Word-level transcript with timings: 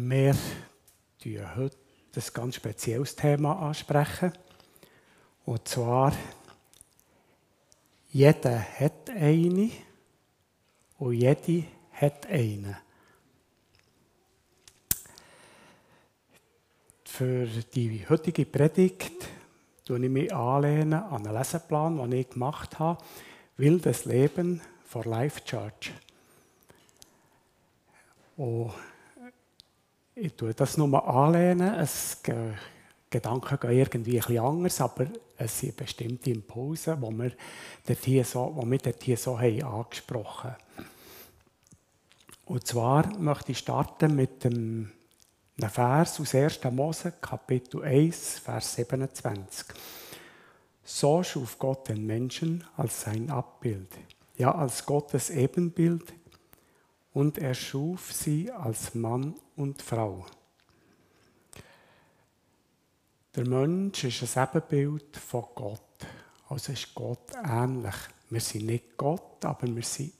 Wir 0.00 0.32
sprechen 1.18 1.56
heute 1.56 1.76
ein 2.14 2.22
ganz 2.32 2.54
spezielles 2.54 3.16
Thema 3.16 3.58
ansprechen. 3.58 4.32
Und 5.44 5.66
zwar, 5.66 6.12
jeder 8.12 8.60
hat 8.60 9.10
eine 9.10 9.70
und 10.98 11.14
jede 11.14 11.64
hat 11.90 12.26
einen. 12.26 12.76
Für 17.04 17.46
die 17.46 18.08
heutige 18.08 18.46
Predigt 18.46 19.28
tue 19.84 19.98
ich 19.98 20.10
mich 20.10 20.32
an 20.32 20.64
einen 20.64 21.34
Leseplan, 21.34 21.96
den 21.96 22.12
ich 22.12 22.30
gemacht 22.30 22.78
habe. 22.78 23.02
Wildes 23.56 24.04
Leben 24.04 24.60
for 24.84 25.04
Life 25.04 25.42
Church. 25.44 25.92
Und 28.36 28.72
ich 30.20 30.34
tue 30.34 30.54
das 30.54 30.76
nur 30.76 31.06
anlehnen. 31.06 31.74
Es, 31.74 32.18
Gedanken 33.10 33.58
gehen 33.60 33.70
irgendwie 33.70 34.18
ein 34.18 34.26
bisschen 34.26 34.44
anders, 34.44 34.80
aber 34.80 35.06
es 35.36 35.60
sind 35.60 35.76
bestimmte 35.76 36.30
Impulse, 36.30 36.96
die 36.96 37.18
wir 37.18 37.32
dort 37.86 38.04
hier 38.04 38.24
so, 38.24 38.62
die 38.62 39.06
wir 39.06 39.16
so 39.16 39.38
haben 39.38 39.62
angesprochen 39.62 40.50
haben. 40.50 40.88
Und 42.44 42.66
zwar 42.66 43.06
möchte 43.18 43.52
ich 43.52 43.58
starten 43.58 44.14
mit 44.14 44.44
dem 44.44 44.90
einem 45.60 45.70
Vers 45.70 46.20
aus 46.20 46.34
1. 46.34 46.60
Mose, 46.70 47.12
Kapitel 47.20 47.82
1, 47.82 48.38
Vers 48.38 48.74
27. 48.74 49.66
So 50.84 51.22
schuf 51.22 51.58
Gott 51.58 51.88
den 51.88 52.06
Menschen 52.06 52.64
als 52.76 53.02
sein 53.02 53.28
Abbild, 53.30 53.88
ja 54.36 54.54
als 54.54 54.86
Gottes 54.86 55.30
Ebenbild, 55.30 56.14
und 57.12 57.38
er 57.38 57.54
schuf 57.54 58.12
sie 58.12 58.50
als 58.50 58.94
Mann 58.94 59.34
und 59.56 59.82
Frau. 59.82 60.26
Der 63.34 63.46
Mensch 63.46 64.04
ist 64.04 64.36
ein 64.36 64.48
Ebenbild 64.48 65.16
von 65.16 65.44
Gott. 65.54 65.80
Also 66.48 66.72
ist 66.72 66.94
Gott 66.94 67.34
ähnlich. 67.44 67.94
Wir 68.30 68.40
sind 68.40 68.66
nicht 68.66 68.96
Gott, 68.96 69.44
aber 69.44 69.66
wir 69.74 69.82
sind 69.82 70.12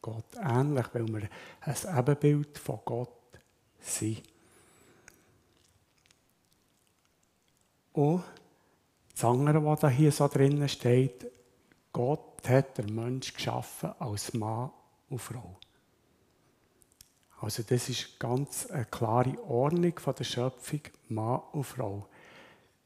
Gott 0.00 0.36
ähnlich, 0.42 0.86
weil 0.92 1.08
wir 1.08 1.28
ein 1.62 1.98
Ebenbild 1.98 2.58
von 2.58 2.80
Gott 2.84 3.08
sind. 3.80 4.22
Und 7.92 8.24
das 9.12 9.24
andere, 9.24 9.64
was 9.64 9.92
hier 9.92 10.12
so 10.12 10.28
drinnen 10.28 10.68
steht, 10.68 11.26
Gott 11.92 12.48
hat 12.48 12.78
den 12.78 12.94
Mensch 12.94 13.34
geschaffen 13.34 13.92
als 13.98 14.32
Mann 14.32 14.70
und 15.08 15.18
Frau. 15.18 15.59
Also 17.40 17.62
das 17.62 17.88
ist 17.88 18.18
ganz 18.18 18.66
eine 18.66 18.84
klare 18.84 19.42
Ordnung 19.44 19.98
von 19.98 20.14
der 20.14 20.24
Schöpfung, 20.24 20.80
Mann 21.08 21.40
und 21.52 21.64
Frau. 21.64 22.06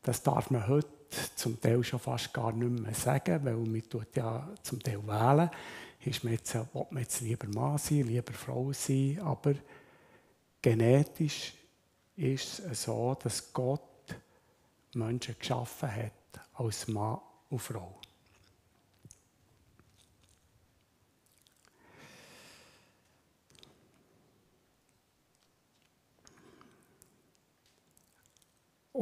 Das 0.02 0.22
darf 0.22 0.50
man 0.50 0.66
heute 0.68 0.88
zum 1.34 1.60
Teil 1.60 1.82
schon 1.82 1.98
fast 1.98 2.32
gar 2.32 2.52
nicht 2.52 2.80
mehr 2.82 2.94
sagen, 2.94 3.44
weil 3.44 3.56
man 3.56 3.82
tut 3.88 4.14
ja 4.14 4.48
zum 4.62 4.80
Teil 4.80 5.04
wählen. 5.06 5.50
Ist 6.04 6.22
man 6.22 6.34
jetzt, 6.34 6.54
will 6.54 6.86
man 6.90 7.02
jetzt 7.02 7.20
lieber 7.20 7.48
Mann 7.48 7.78
sein, 7.78 8.02
lieber 8.02 8.32
Frau 8.32 8.72
sein, 8.72 9.18
aber 9.22 9.54
genetisch 10.62 11.54
ist 12.16 12.60
es 12.60 12.84
so, 12.84 13.16
dass 13.20 13.52
Gott 13.52 13.80
Menschen 14.94 15.36
geschaffen 15.38 15.90
hat 15.94 16.12
als 16.54 16.86
Mann 16.86 17.18
und 17.50 17.58
Frau. 17.58 17.98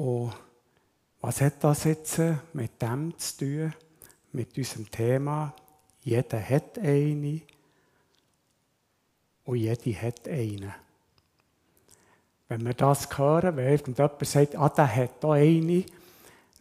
Und 0.02 0.32
was 1.20 1.40
hat 1.40 1.62
das 1.62 1.84
jetzt 1.84 2.20
mit 2.54 2.82
dem 2.82 3.16
zu 3.16 3.36
tun, 3.38 3.74
mit 4.32 4.58
unserem 4.58 4.90
Thema? 4.90 5.54
Jeder 6.02 6.42
hat 6.42 6.76
eine 6.80 7.40
und 9.44 9.56
jede 9.56 10.02
hat 10.02 10.26
einen. 10.26 10.74
Wenn 12.48 12.64
wir 12.64 12.74
das 12.74 13.16
hören, 13.16 13.56
wenn 13.56 13.68
irgendjemand 13.68 14.26
sagt, 14.26 14.56
ah, 14.56 14.68
der 14.70 14.92
hat 14.92 15.22
da 15.22 15.30
eine, 15.34 15.84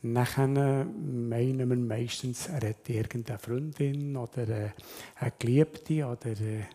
dann 0.03 1.28
meinen 1.28 1.68
wir 1.68 1.75
meistens, 1.75 2.46
er 2.46 2.69
hat 2.69 2.88
irgendeine 2.90 3.40
Freundin 3.40 4.18
oder 4.18 4.47
äh, 4.50 4.69
eine 5.16 5.34
Geliebte 5.40 6.06
oder 6.06 6.29
äh, 6.29 6.66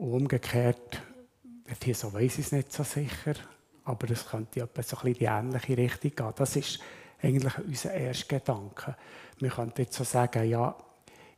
umgekehrt, 0.00 1.00
hier 1.84 1.94
so 1.94 2.12
weiß 2.12 2.38
ich 2.38 2.46
es 2.46 2.52
nicht 2.52 2.72
so 2.72 2.82
sicher, 2.82 3.36
aber 3.86 4.10
es 4.10 4.26
könnte 4.26 4.60
etwa 4.60 4.82
so 4.82 4.98
ein 4.98 5.14
die 5.14 5.24
ähnliche 5.24 5.76
Richtung 5.76 6.10
gehen. 6.14 6.32
Das 6.34 6.56
ist 6.56 6.80
eigentlich 7.22 7.56
unser 7.58 7.94
erster 7.94 8.38
Gedanke. 8.38 8.96
Wir 9.38 9.50
könnten 9.50 9.82
jetzt 9.82 9.94
so 9.94 10.02
sagen, 10.02 10.48
ja, 10.48 10.76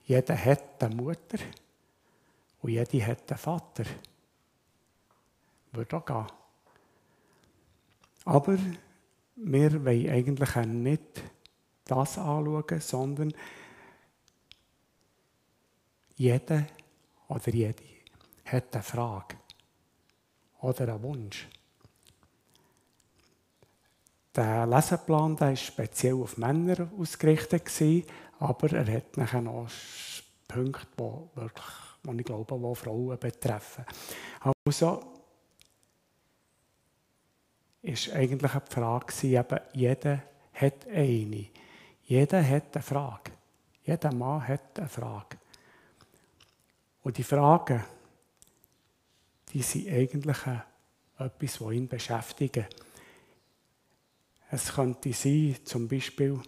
jeder 0.05 0.45
hat 0.45 0.83
eine 0.83 0.95
Mutter 0.95 1.39
und 2.63 2.71
jede 2.71 3.07
hat 3.07 3.31
einen 3.31 3.39
Vater. 3.39 3.85
Würde 5.73 5.97
auch 5.97 6.05
gehen. 6.07 6.27
Aber 8.25 8.59
wir 9.37 9.85
wollen 9.85 10.09
eigentlich 10.09 10.57
nicht 10.57 11.23
das 11.85 12.17
anschauen, 12.17 12.81
sondern 12.81 13.35
jeder 16.17 16.67
oder 17.29 17.51
jede 17.51 17.85
hat 18.47 18.75
eine 18.75 18.83
Frage 18.83 19.37
oder 20.61 20.95
einen 20.95 21.03
Wunsch. 21.03 21.47
Der 24.35 24.67
Leseplan 24.67 25.37
der 25.37 25.49
war 25.49 25.57
speziell 25.57 26.15
auf 26.15 26.37
Männer 26.37 26.89
ausgerichtet, 26.99 27.71
aber 28.39 28.73
er 28.73 28.93
hat 28.93 29.17
nachher 29.17 29.41
noch 29.41 29.69
Punkte, 30.47 30.87
die 30.97 31.41
wirklich, 31.41 31.67
die 32.05 32.21
ich 32.21 32.25
glaube, 32.25 32.59
die 32.59 32.75
Frauen 32.75 33.19
betreffen. 33.19 33.85
Also 34.65 35.01
ist 37.83 38.11
eigentlich 38.11 38.53
die 38.53 38.75
Frage, 38.75 39.27
eben, 39.27 39.61
jeder 39.73 40.23
hat 40.53 40.87
eine. 40.89 41.47
Jeder 42.05 42.47
hat 42.49 42.75
eine 42.75 42.83
Frage. 42.83 43.33
Jeder 43.85 44.13
Mann 44.13 44.47
hat 44.47 44.79
eine 44.79 44.89
Frage. 44.89 45.39
Und 47.03 47.17
die 47.17 47.23
Fragen, 47.23 47.85
die 49.53 49.63
sind 49.63 49.89
eigentlich 49.89 50.39
etwas, 51.19 51.61
was 51.61 51.73
ihn 51.73 51.89
beschäftigen. 51.89 52.67
Es 54.51 54.73
könnte 54.73 55.13
sein, 55.13 55.57
zum 55.65 55.89
Beispiel, 55.89 56.41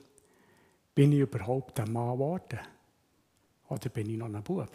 bin 0.95 1.13
ich 1.13 1.21
überhaupt 1.21 1.79
ein 1.81 1.93
Mann 1.93 2.13
geworden? 2.13 2.61
Oder 3.69 3.89
bin 3.91 4.09
ich 4.09 4.17
noch 4.17 4.27
ein 4.27 4.43
Bub? 4.43 4.71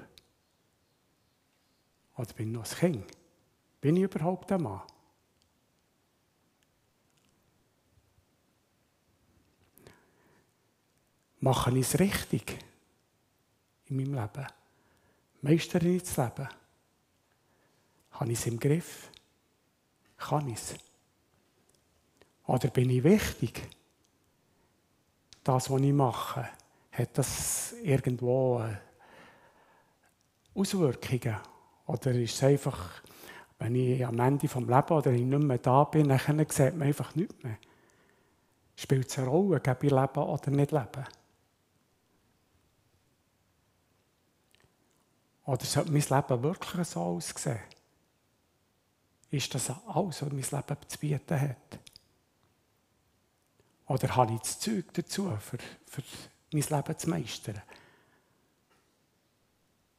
Oder 2.17 2.33
bin 2.33 2.49
ich 2.49 2.53
noch 2.53 2.71
ein 2.71 2.77
Kind? 2.77 3.17
Bin 3.81 3.97
ich 3.97 4.03
überhaupt 4.03 4.51
ein 4.51 4.61
Mann? 4.61 4.81
Mache 11.39 11.71
ich 11.71 11.85
es 11.85 11.99
richtig 11.99 12.57
in 13.85 13.97
meinem 13.97 14.13
Leben? 14.15 14.47
Meistere 15.41 15.87
ich 15.87 16.03
das 16.03 16.17
Leben? 16.17 16.49
Habe 18.11 18.31
ich 18.31 18.39
es 18.39 18.47
im 18.47 18.59
Griff? 18.59 19.11
Kann 20.17 20.47
ich 20.49 20.55
es? 20.55 20.84
Oder 22.47 22.69
bin 22.69 22.89
ich 22.89 23.03
wichtig? 23.03 23.67
Das, 25.43 25.69
was 25.69 25.81
ich 25.81 25.93
mache, 25.93 26.47
hat 26.91 27.17
das 27.17 27.73
irgendwo 27.83 28.61
äh, 28.61 28.77
Auswirkungen? 30.59 31.37
Oder 31.87 32.11
ist 32.11 32.35
es 32.35 32.43
einfach, 32.43 33.01
wenn 33.59 33.75
ich 33.75 34.05
am 34.05 34.19
Ende 34.19 34.47
des 34.47 34.55
Lebens 34.55 34.91
oder 34.91 35.11
ich 35.11 35.21
nicht 35.21 35.43
mehr 35.43 35.57
da 35.57 35.83
bin, 35.83 36.09
dann 36.09 36.19
sieht 36.49 36.75
man 36.75 36.87
einfach 36.87 37.15
nichts 37.15 37.43
mehr? 37.43 37.57
Spielt 38.75 39.09
es 39.09 39.17
eine 39.17 39.27
Rolle, 39.27 39.61
ob 39.61 39.83
ich 39.83 39.91
leben 39.91 40.23
oder 40.23 40.51
nicht 40.51 40.71
leben? 40.71 41.05
Oder 45.45 45.63
sollte 45.63 45.91
mein 45.91 46.01
Leben 46.01 46.43
wirklich 46.43 46.87
so 46.87 47.01
aussehen? 47.01 47.59
Ist 49.29 49.53
das 49.53 49.69
alles, 49.69 50.21
was 50.21 50.31
mein 50.31 50.31
Leben 50.31 50.77
zu 50.87 50.99
bieten 50.99 51.41
hat? 51.41 51.79
Oder 53.87 54.15
habe 54.15 54.33
ich 54.33 54.39
das 54.39 54.59
Zeug 54.59 54.93
dazu, 54.93 55.37
für, 55.39 55.57
für 55.85 56.03
mein 56.51 56.63
Leben 56.63 56.97
zu 56.97 57.09
meistern? 57.09 57.61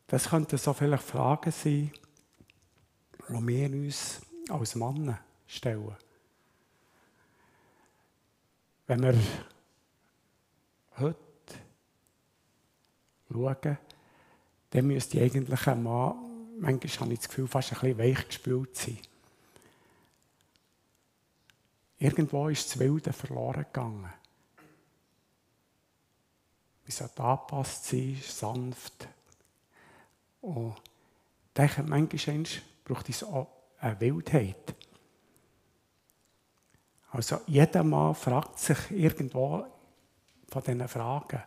Das 0.08 0.28
könnten 0.30 0.58
so 0.58 0.72
viele 0.72 0.98
Fragen 0.98 1.50
sein, 1.50 1.92
die 3.28 3.46
wir 3.46 3.70
uns 3.70 4.20
als 4.48 4.74
Mann 4.74 5.18
stellen. 5.46 5.96
Wenn 8.86 9.02
wir 9.02 9.18
heute 10.98 11.18
schauen, 13.32 13.78
dann 14.70 14.86
müsste 14.86 15.20
eigentlich 15.20 15.66
ein 15.66 15.82
Mann, 15.82 16.14
manchmal 16.58 17.00
habe 17.00 17.12
ich 17.12 17.18
das 17.20 17.28
Gefühl, 17.28 17.48
fast 17.48 17.72
ein 17.72 17.80
bisschen 17.80 17.98
weich 17.98 18.26
gespült 18.28 18.76
sein. 18.76 18.98
Irgendwo 21.98 22.48
ist 22.48 22.70
das 22.70 22.78
Wilde 22.78 23.12
verloren 23.12 23.64
gegangen. 23.64 24.12
Wir 26.84 26.92
sollten 26.92 27.22
angepasst 27.22 27.86
sein, 27.86 28.20
sanft. 28.22 29.08
Und 30.40 30.74
ich 30.76 31.52
denke, 31.54 31.82
manchmal 31.82 32.44
braucht 32.84 33.08
es 33.08 33.24
auch 33.24 33.48
eine 33.80 34.00
Wildheit. 34.00 34.74
Also 37.10 37.40
jeder 37.46 37.82
Mann 37.82 38.14
fragt 38.14 38.58
sich 38.58 38.90
irgendwo 38.90 39.66
von 40.48 40.62
diesen 40.62 40.86
Fragen, 40.86 41.42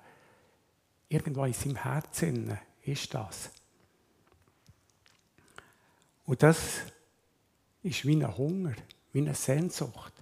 irgendwo 1.08 1.46
in 1.46 1.54
seinem 1.54 1.76
Herzen 1.76 2.58
ist 2.84 3.14
das. 3.14 3.52
Und 6.26 6.44
das 6.44 6.58
ist 7.84 8.06
wie 8.06 8.16
ein 8.16 8.38
Hunger, 8.38 8.74
wie 9.14 9.20
eine 9.20 9.36
Sehnsucht. 9.36 10.19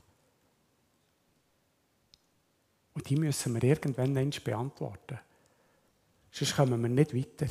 Und 2.98 3.08
die 3.08 3.16
müssen 3.16 3.54
wir 3.54 3.64
irgendwann 3.64 4.32
beantworten. 4.44 5.20
Sonst 6.32 6.56
kommen 6.56 6.82
wir 6.82 6.90
nicht 6.90 7.14
weiter. 7.14 7.46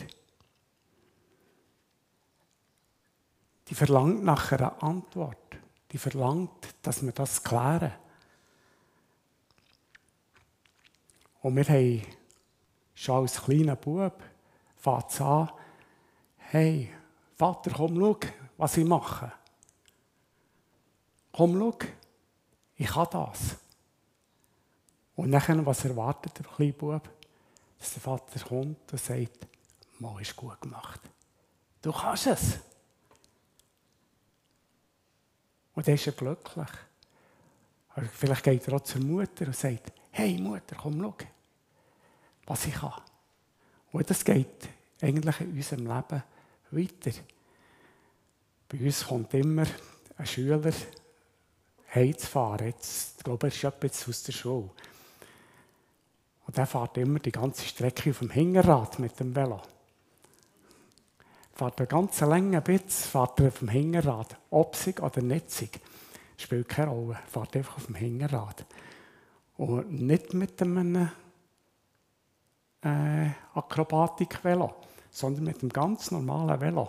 Die 3.69 3.75
verlangt 3.77 4.25
nach 4.25 4.51
einer 4.51 4.83
Antwort. 4.83 5.57
Die 5.93 5.99
verlangt, 5.99 6.75
dass 6.83 7.01
wir 7.05 7.13
das 7.13 7.45
klären. 7.45 7.93
Und 11.43 11.55
wir 11.55 11.65
haben 11.69 12.03
schon 12.93 13.23
als 13.23 13.41
kleiner 13.41 13.77
Bub 13.77 14.21
fängt 14.75 15.21
an, 15.21 15.53
hey, 16.39 16.91
Vater, 17.37 17.71
komm, 17.71 18.01
schau, 18.01 18.19
was 18.57 18.77
ich 18.79 18.85
mache. 18.85 19.33
Komm, 21.31 21.57
schau, 21.57 21.79
ich 22.75 22.89
kann 22.89 23.07
das. 23.13 23.59
Und 25.17 25.31
nachher, 25.31 25.65
was 25.65 25.85
erwartet 25.85 26.39
der 26.39 26.47
kleine 26.47 26.73
Bub? 26.73 27.09
Dass 27.79 27.93
der 27.95 28.03
Vater 28.03 28.41
kommt 28.41 28.93
und 28.93 29.01
sagt, 29.01 29.47
Mal 29.99 30.21
ist 30.21 30.37
gut 30.37 30.61
gemacht. 30.61 31.01
Du 31.81 31.93
kannst 31.93 32.27
es. 32.27 32.59
Und 35.75 35.87
dann 35.87 35.95
ist 35.95 36.07
er 36.07 36.13
glücklich. 36.13 36.69
Oder 37.97 38.07
vielleicht 38.07 38.45
geht 38.45 38.69
er 38.69 38.75
auch 38.75 38.81
zur 38.81 39.03
Mutter 39.03 39.47
und 39.47 39.57
sagt, 39.57 39.93
hey 40.11 40.39
Mutter, 40.39 40.77
komm, 40.77 41.01
schau, 41.01 41.15
was 42.47 42.67
ich 42.67 42.75
kann. 42.75 42.93
Und 43.93 44.11
das 44.11 44.25
geht 44.25 44.69
eigentlich 45.01 45.41
in 45.41 45.53
unserem 45.53 45.87
Leben 45.87 46.23
weiter. 46.71 47.19
Bei 48.69 48.79
uns 48.79 49.07
kommt 49.07 49.33
immer 49.33 49.67
ein 50.19 50.27
Schüler 50.27 50.73
heimzufahren. 51.95 52.67
Jetzt, 52.67 53.19
ich 53.19 53.25
glaube, 53.25 53.47
er 53.47 53.53
ist 53.53 53.63
jetzt 53.63 54.09
aus 54.09 54.23
der 54.25 54.33
Schule. 54.33 54.71
Der 56.57 56.67
fährt 56.67 56.97
immer 56.97 57.19
die 57.19 57.33
ganze 57.33 57.65
Strecke 57.67 58.11
auf 58.11 58.21
dem 58.21 58.31
Hinterrad 58.31 58.99
mit 58.99 59.21
dem 59.21 59.37
Velo. 59.37 59.61
Fährt 61.53 61.79
eine 61.79 61.87
ganze 61.87 62.25
Länge 62.25 62.63
Bitz, 62.63 63.07
fährt 63.07 63.41
er 63.41 63.49
auf 63.49 63.59
dem 63.59 63.69
Hinterrad. 63.69 64.37
Obsig 64.51 65.03
oder 65.03 65.21
netzig, 65.21 65.81
spielt 66.39 66.69
keine 66.69 66.91
Rolle. 66.91 67.19
Fährt 67.31 67.57
einfach 67.57 67.77
auf 67.77 67.87
dem 67.87 67.95
Hinterrad. 67.95 68.65
Und 69.59 69.93
nicht 70.01 70.33
mit 70.33 70.61
einem 70.63 71.11
äh, 72.83 73.29
Akrobatik-Velo, 73.55 74.75
sondern 75.11 75.45
mit 75.45 75.61
einem 75.61 75.71
ganz 75.71 76.11
normalen 76.11 76.61
Velo. 76.61 76.89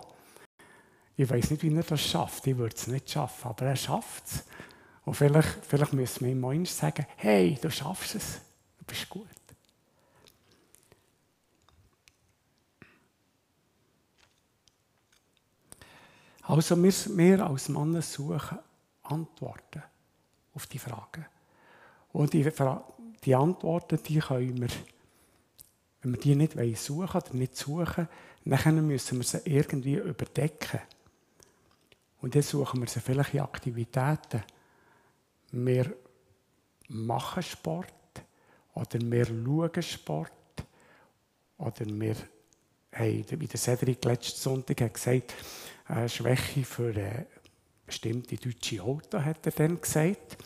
Ich 1.17 1.29
weiß 1.29 1.51
nicht, 1.51 1.63
wie 1.63 1.75
er 1.75 1.83
das 1.83 2.01
schafft. 2.01 2.47
Ich 2.47 2.57
würde 2.57 2.75
es 2.75 2.87
nicht 2.87 3.09
schaffen, 3.09 3.49
aber 3.49 3.65
er 3.65 3.75
schafft 3.75 4.25
es. 4.27 4.45
Und 5.03 5.15
vielleicht, 5.15 5.65
vielleicht 5.65 5.93
müssen 5.93 6.25
wir 6.25 6.31
ihm 6.31 6.39
mal 6.39 6.65
sagen, 6.65 7.05
hey, 7.17 7.57
du 7.61 7.69
schaffst 7.71 8.15
es, 8.15 8.41
du 8.77 8.85
bist 8.85 9.09
gut. 9.09 9.36
Also 16.47 16.81
wir, 16.81 16.93
wir 17.17 17.45
als 17.45 17.67
Männer 17.67 18.01
suchen 18.01 18.59
Antworten 19.03 19.83
auf 20.53 20.65
die 20.67 20.79
Fragen. 20.79 21.25
Und 22.13 22.31
die, 22.31 22.49
die 23.23 23.35
Antworten, 23.35 23.99
die 24.01 24.19
können 24.19 24.61
wir, 24.61 24.69
wenn 26.01 26.13
wir 26.13 26.19
die 26.19 26.35
nicht 26.35 26.77
suchen 26.77 27.21
oder 27.21 27.33
nicht 27.33 27.57
suchen, 27.57 28.07
dann 28.45 28.87
müssen 28.87 29.17
wir 29.17 29.25
sie 29.25 29.41
irgendwie 29.43 29.95
überdecken. 29.95 30.79
Und 32.21 32.33
dann 32.33 32.41
suchen 32.41 32.79
wir 32.79 32.87
sie 32.87 33.01
vielleicht 33.01 33.33
in 33.33 33.41
Aktivitäten. 33.41 34.41
Wir 35.51 35.93
machen 36.87 37.43
Sport 37.43 37.93
oder 38.73 39.01
wir 39.01 39.25
schauen 39.25 39.83
Sport 39.83 40.31
oder 41.57 41.85
wir 41.85 42.15
haben, 42.93 43.25
wie 43.31 43.47
der 43.47 43.59
Cedric 43.59 44.05
letzten 44.05 44.39
Sonntag 44.39 44.79
hat 44.79 44.93
gesagt 44.93 45.33
eine 45.87 46.09
Schwäche 46.09 46.63
für 46.63 46.89
eine 46.89 47.27
bestimmte 47.85 48.35
deutsche 48.35 48.81
Auto, 48.83 49.21
hat 49.23 49.45
er 49.45 49.51
dann 49.51 49.79
gesagt. 49.79 50.37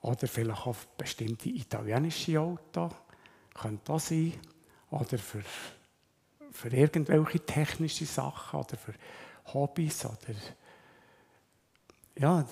Oder 0.00 0.26
vielleicht 0.28 0.66
auch 0.66 0.76
bestimmte 0.96 1.48
italienische 1.48 2.40
Auto, 2.40 2.90
könnte 3.54 3.92
das 3.92 4.08
sein. 4.08 4.32
Oder 4.90 5.18
für, 5.18 5.42
für 6.50 6.68
irgendwelche 6.68 7.40
technische 7.40 8.06
Sachen 8.06 8.60
oder 8.60 8.76
für 8.76 8.94
Hobbys. 9.52 10.04
Oder 10.04 10.34
ja, 12.18 12.46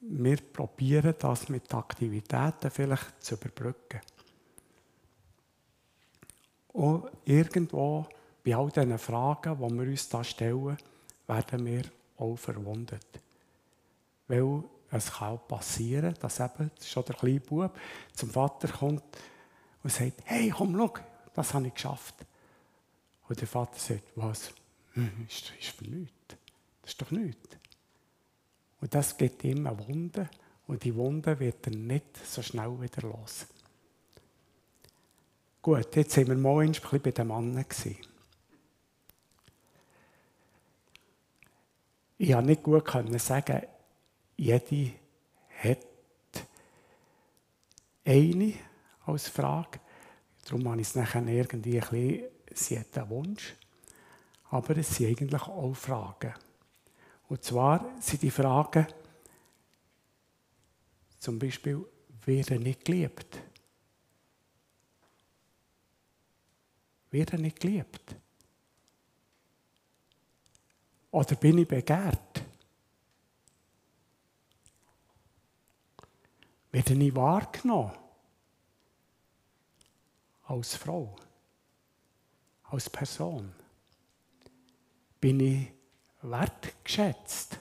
wir 0.00 0.36
probieren 0.36 1.14
das 1.18 1.48
mit 1.48 1.72
Aktivitäten 1.74 2.70
vielleicht 2.70 3.22
zu 3.22 3.34
überbrücken. 3.34 4.00
Und 6.68 7.10
irgendwo 7.24 8.06
bei 8.44 8.56
all 8.56 8.70
diesen 8.70 8.98
Fragen, 8.98 9.56
die 9.56 9.74
wir 9.74 9.90
uns 9.90 10.08
da 10.08 10.22
stellen, 10.24 10.78
werden 11.28 11.64
wir 11.64 11.82
auch 12.16 12.36
verwundet. 12.36 13.06
Weil 14.26 14.64
es 14.90 15.12
kann 15.12 15.38
passieren, 15.46 16.14
dass 16.20 16.40
eben 16.40 16.70
schon 16.82 17.04
der 17.04 17.14
kleine 17.14 17.40
Bub 17.40 17.78
zum 18.14 18.30
Vater 18.30 18.68
kommt 18.68 19.04
und 19.82 19.92
sagt, 19.92 20.22
hey, 20.24 20.50
komm, 20.50 20.76
schau, 20.76 20.94
das 21.34 21.54
habe 21.54 21.68
ich 21.68 21.74
geschafft. 21.74 22.14
Und 23.28 23.40
der 23.40 23.48
Vater 23.48 23.78
sagt, 23.78 24.04
was? 24.16 24.52
Hm, 24.94 25.26
ist, 25.28 25.52
für 25.66 25.84
nichts. 25.84 26.36
Das 26.82 26.92
ist 26.92 27.02
doch 27.02 27.10
nichts. 27.10 27.56
Und 28.80 28.94
das 28.94 29.16
geht 29.16 29.44
immer 29.44 29.78
Wunde 29.86 30.30
und 30.66 30.82
die 30.84 30.94
Wunde 30.94 31.38
wird 31.38 31.66
dann 31.66 31.86
nicht 31.86 32.26
so 32.26 32.42
schnell 32.42 32.80
wieder 32.80 33.02
los. 33.02 33.46
Gut, 35.60 35.94
jetzt 35.96 36.12
sind 36.12 36.28
wir 36.28 36.36
mal 36.36 36.64
ein 36.64 36.72
bisschen 36.72 37.02
bei 37.02 37.10
dem 37.10 37.28
Mann. 37.28 37.64
Ich 42.20 42.32
konnte 42.32 42.48
nicht 42.48 42.64
gut 42.64 42.84
sagen, 43.20 43.62
jede 44.36 44.92
hat 45.62 45.78
eine 48.04 48.54
als 49.06 49.28
Frage. 49.28 49.78
Darum 50.44 50.68
habe 50.68 50.80
ich 50.80 50.88
es 50.88 50.94
nachher 50.96 51.24
irgendwie 51.26 51.80
ein 51.80 51.88
bisschen, 51.88 52.24
sie 52.52 52.78
hat 52.78 52.98
einen 52.98 53.10
Wunsch. 53.10 53.54
Aber 54.50 54.76
es 54.76 54.96
sind 54.96 55.08
eigentlich 55.08 55.42
auch 55.42 55.74
Fragen. 55.74 56.34
Und 57.28 57.44
zwar 57.44 57.88
sind 58.00 58.22
die 58.22 58.30
Fragen 58.30 58.86
zum 61.18 61.38
Beispiel, 61.38 61.84
wer 62.24 62.58
nicht 62.58 62.84
geliebt? 62.84 63.38
Wer 67.10 67.38
nicht 67.38 67.60
geliebt? 67.60 68.16
Oder 71.10 71.36
bin 71.36 71.58
ich 71.58 71.68
begehrt? 71.68 72.42
Werde 76.70 76.94
ich 76.94 77.16
wahrgenommen? 77.16 77.92
Als 80.44 80.76
Frau? 80.76 81.16
Als 82.64 82.90
Person? 82.90 83.54
Bin 85.20 85.40
ich 85.40 85.68
wertgeschätzt? 86.22 87.58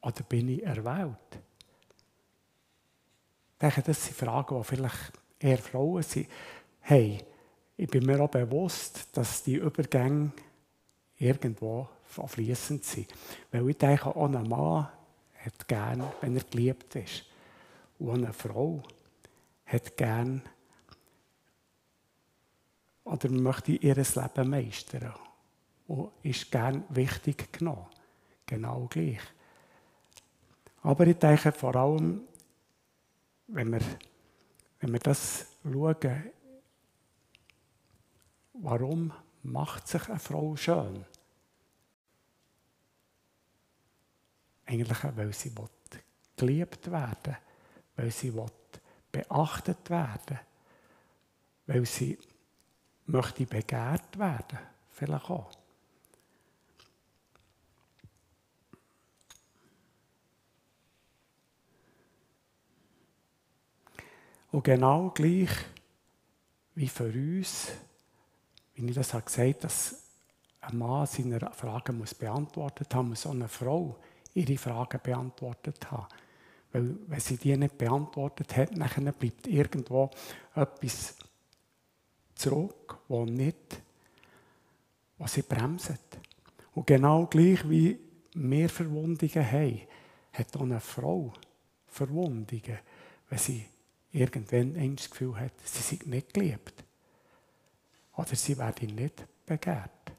Oder 0.00 0.22
bin 0.22 0.48
ich 0.48 0.62
erwählt? 0.62 1.16
Ich 3.52 3.58
denke, 3.60 3.82
das 3.82 4.04
sind 4.04 4.16
Fragen, 4.16 4.58
die 4.58 4.64
vielleicht 4.64 5.12
eher 5.38 5.58
Frauen 5.58 6.02
sind. 6.02 6.28
Hey, 6.80 7.24
ich 7.82 7.90
bin 7.90 8.06
mir 8.06 8.20
auch 8.20 8.30
bewusst, 8.30 9.08
dass 9.12 9.42
die 9.42 9.56
Übergänge 9.56 10.30
irgendwo 11.16 11.88
fließend 12.04 12.84
sind. 12.84 13.08
Weil 13.50 13.70
ich 13.70 13.76
denke, 13.76 14.06
auch 14.06 14.26
ein 14.26 14.48
Mann 14.48 14.86
hat 15.44 15.66
gern, 15.66 16.04
wenn 16.20 16.36
er 16.36 16.44
geliebt 16.44 16.94
ist. 16.94 17.24
Und 17.98 18.22
eine 18.22 18.32
Frau 18.32 18.84
hat 19.66 19.96
gern 19.96 20.42
oder 23.02 23.28
möchte 23.30 23.72
ihr 23.72 23.96
Leben 23.96 24.50
meistern 24.50 25.14
und 25.88 26.12
ist 26.22 26.52
gern 26.52 26.84
wichtig 26.90 27.52
genommen. 27.52 27.86
Genau 28.46 28.86
gleich. 28.88 29.18
Aber 30.82 31.04
ich 31.04 31.18
denke 31.18 31.50
vor 31.50 31.74
allem, 31.74 32.20
wenn 33.48 33.72
wir, 33.72 33.82
wenn 34.78 34.92
wir 34.92 35.00
das 35.00 35.46
schauen, 35.64 36.32
warum 38.54 39.12
macht 39.42 39.88
sich 39.88 40.08
eine 40.08 40.18
Frau 40.18 40.56
schön? 40.56 41.04
Eigentlich, 44.66 44.98
weil 45.16 45.32
sie 45.32 45.52
geliebt 46.36 46.90
werden 46.90 47.36
will, 47.96 48.04
weil 48.04 48.10
sie 48.10 48.32
beachtet 49.10 49.90
werden 49.90 50.38
weil 51.66 51.86
sie 51.86 52.18
möchte 53.06 53.46
begehrt 53.46 54.18
werden, 54.18 54.58
vielleicht 54.90 55.30
auch. 55.30 55.50
Und 64.50 64.64
genau 64.64 65.10
gleich 65.10 65.50
wie 66.74 66.88
für 66.88 67.10
uns, 67.10 67.68
ich 68.88 68.94
das 68.94 69.14
habe 69.14 69.24
gesagt 69.24 69.64
dass 69.64 70.02
ein 70.60 70.78
Mann 70.78 71.06
seine 71.06 71.40
Fragen 71.52 71.98
muss 71.98 72.14
beantwortet 72.14 72.94
haben, 72.94 73.08
muss 73.08 73.26
auch 73.26 73.32
eine 73.32 73.48
Frau 73.48 73.96
ihre 74.34 74.56
Fragen 74.56 75.00
beantwortet 75.02 75.90
haben. 75.90 76.06
Weil 76.72 76.96
wenn 77.06 77.20
sie 77.20 77.36
die 77.36 77.56
nicht 77.56 77.76
beantwortet 77.76 78.56
hat, 78.56 78.70
dann 78.76 79.14
bleibt 79.14 79.46
irgendwo 79.46 80.10
etwas 80.54 81.16
zurück, 82.34 82.98
wo 83.08 83.24
nicht, 83.24 83.82
was 85.18 85.34
sie 85.34 85.42
bremset. 85.42 86.00
Und 86.74 86.86
genau 86.86 87.26
gleich 87.26 87.68
wie 87.68 87.98
wir 88.34 88.68
Verwundungen 88.68 89.52
haben, 89.52 89.80
hat 90.32 90.56
auch 90.56 90.62
eine 90.62 90.80
Frau 90.80 91.32
Verwundungen, 91.86 92.78
wenn 93.28 93.38
sie 93.38 93.66
irgendwann 94.12 94.96
das 94.96 95.10
Gefühl 95.10 95.38
hat, 95.38 95.52
sie 95.64 95.96
sei 95.96 95.98
nicht 96.06 96.32
geliebt. 96.32 96.84
Oder 98.16 98.36
sie 98.36 98.56
werden 98.58 98.94
nicht 98.94 99.26
begehrt. 99.46 100.12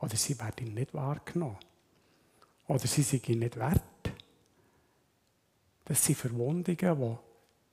Oder 0.00 0.16
sie 0.16 0.38
werden 0.38 0.74
nicht 0.74 0.94
wahrgenommen. 0.94 1.58
Oder 2.68 2.86
sie 2.86 3.02
sind 3.02 3.28
nicht 3.28 3.56
wert. 3.56 3.82
Das 5.84 6.04
sind 6.04 6.16
Verwundungen, 6.16 7.18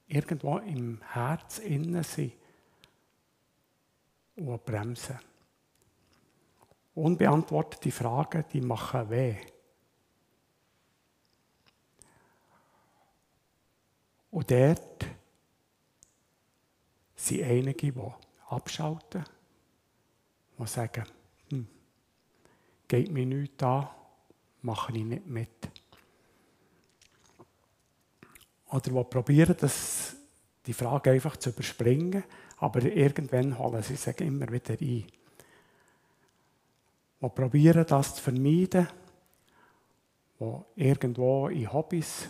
die 0.07 0.15
irgendwo 0.15 0.57
im 0.57 1.01
Herz 1.13 1.59
innen 1.59 2.03
sind 2.03 2.33
und 4.35 4.65
bremsen. 4.65 5.19
Unbeantwortete 6.93 7.91
Fragen, 7.91 8.43
die 8.51 8.61
machen 8.61 9.09
weh. 9.09 9.37
Und 14.31 14.49
dort 14.49 15.05
sind 17.15 17.43
einige, 17.43 17.91
die 17.91 18.11
abschalten, 18.47 19.23
die 20.61 20.67
sagen, 20.67 21.05
hm, 21.49 21.67
geht 22.87 23.11
mir 23.11 23.25
nichts 23.25 23.63
an, 23.63 23.89
mache 24.61 24.95
ich 24.95 25.03
nicht 25.03 25.25
mit. 25.25 25.69
Oder 28.69 28.81
die 28.81 29.03
probieren, 29.03 29.55
das, 29.59 30.15
die 30.65 30.73
Frage 30.73 31.11
einfach 31.11 31.35
zu 31.37 31.49
überspringen, 31.49 32.23
aber 32.57 32.83
irgendwann 32.83 33.57
holen 33.57 33.83
sie 33.83 33.95
sich 33.95 34.21
immer 34.21 34.49
wieder 34.49 34.73
ein. 34.73 34.77
Die 34.79 35.07
probieren, 37.19 37.85
das 37.87 38.15
zu 38.15 38.21
vermeiden, 38.21 38.87
die 40.39 40.59
irgendwo 40.75 41.49
in 41.49 41.71
Hobbys, 41.71 42.29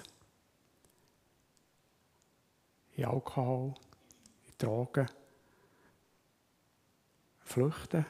in 2.95 3.05
Alkohol, 3.05 3.73
Drogen 4.57 5.07
flüchten 7.39 8.05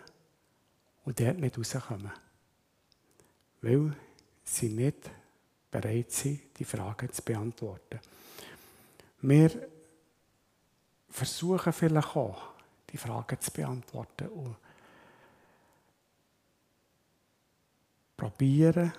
und 1.06 1.20
dort 1.20 1.38
nicht 1.40 1.58
rauskommen. 1.58 2.12
Weil 3.62 3.96
sie 4.44 4.70
nicht 4.70 5.10
bereit 5.70 6.12
sind, 6.12 6.42
die 6.58 6.66
Fragen 6.66 7.12
zu 7.12 7.22
beantworten. 7.22 8.00
Wir 9.22 9.70
versuchen 11.10 11.74
vielleicht 11.74 12.16
auch, 12.16 12.52
die 12.90 12.98
Fragen 12.98 13.40
zu 13.40 13.52
beantworten 13.52 14.28
und 14.30 14.56
probieren, 18.18 18.94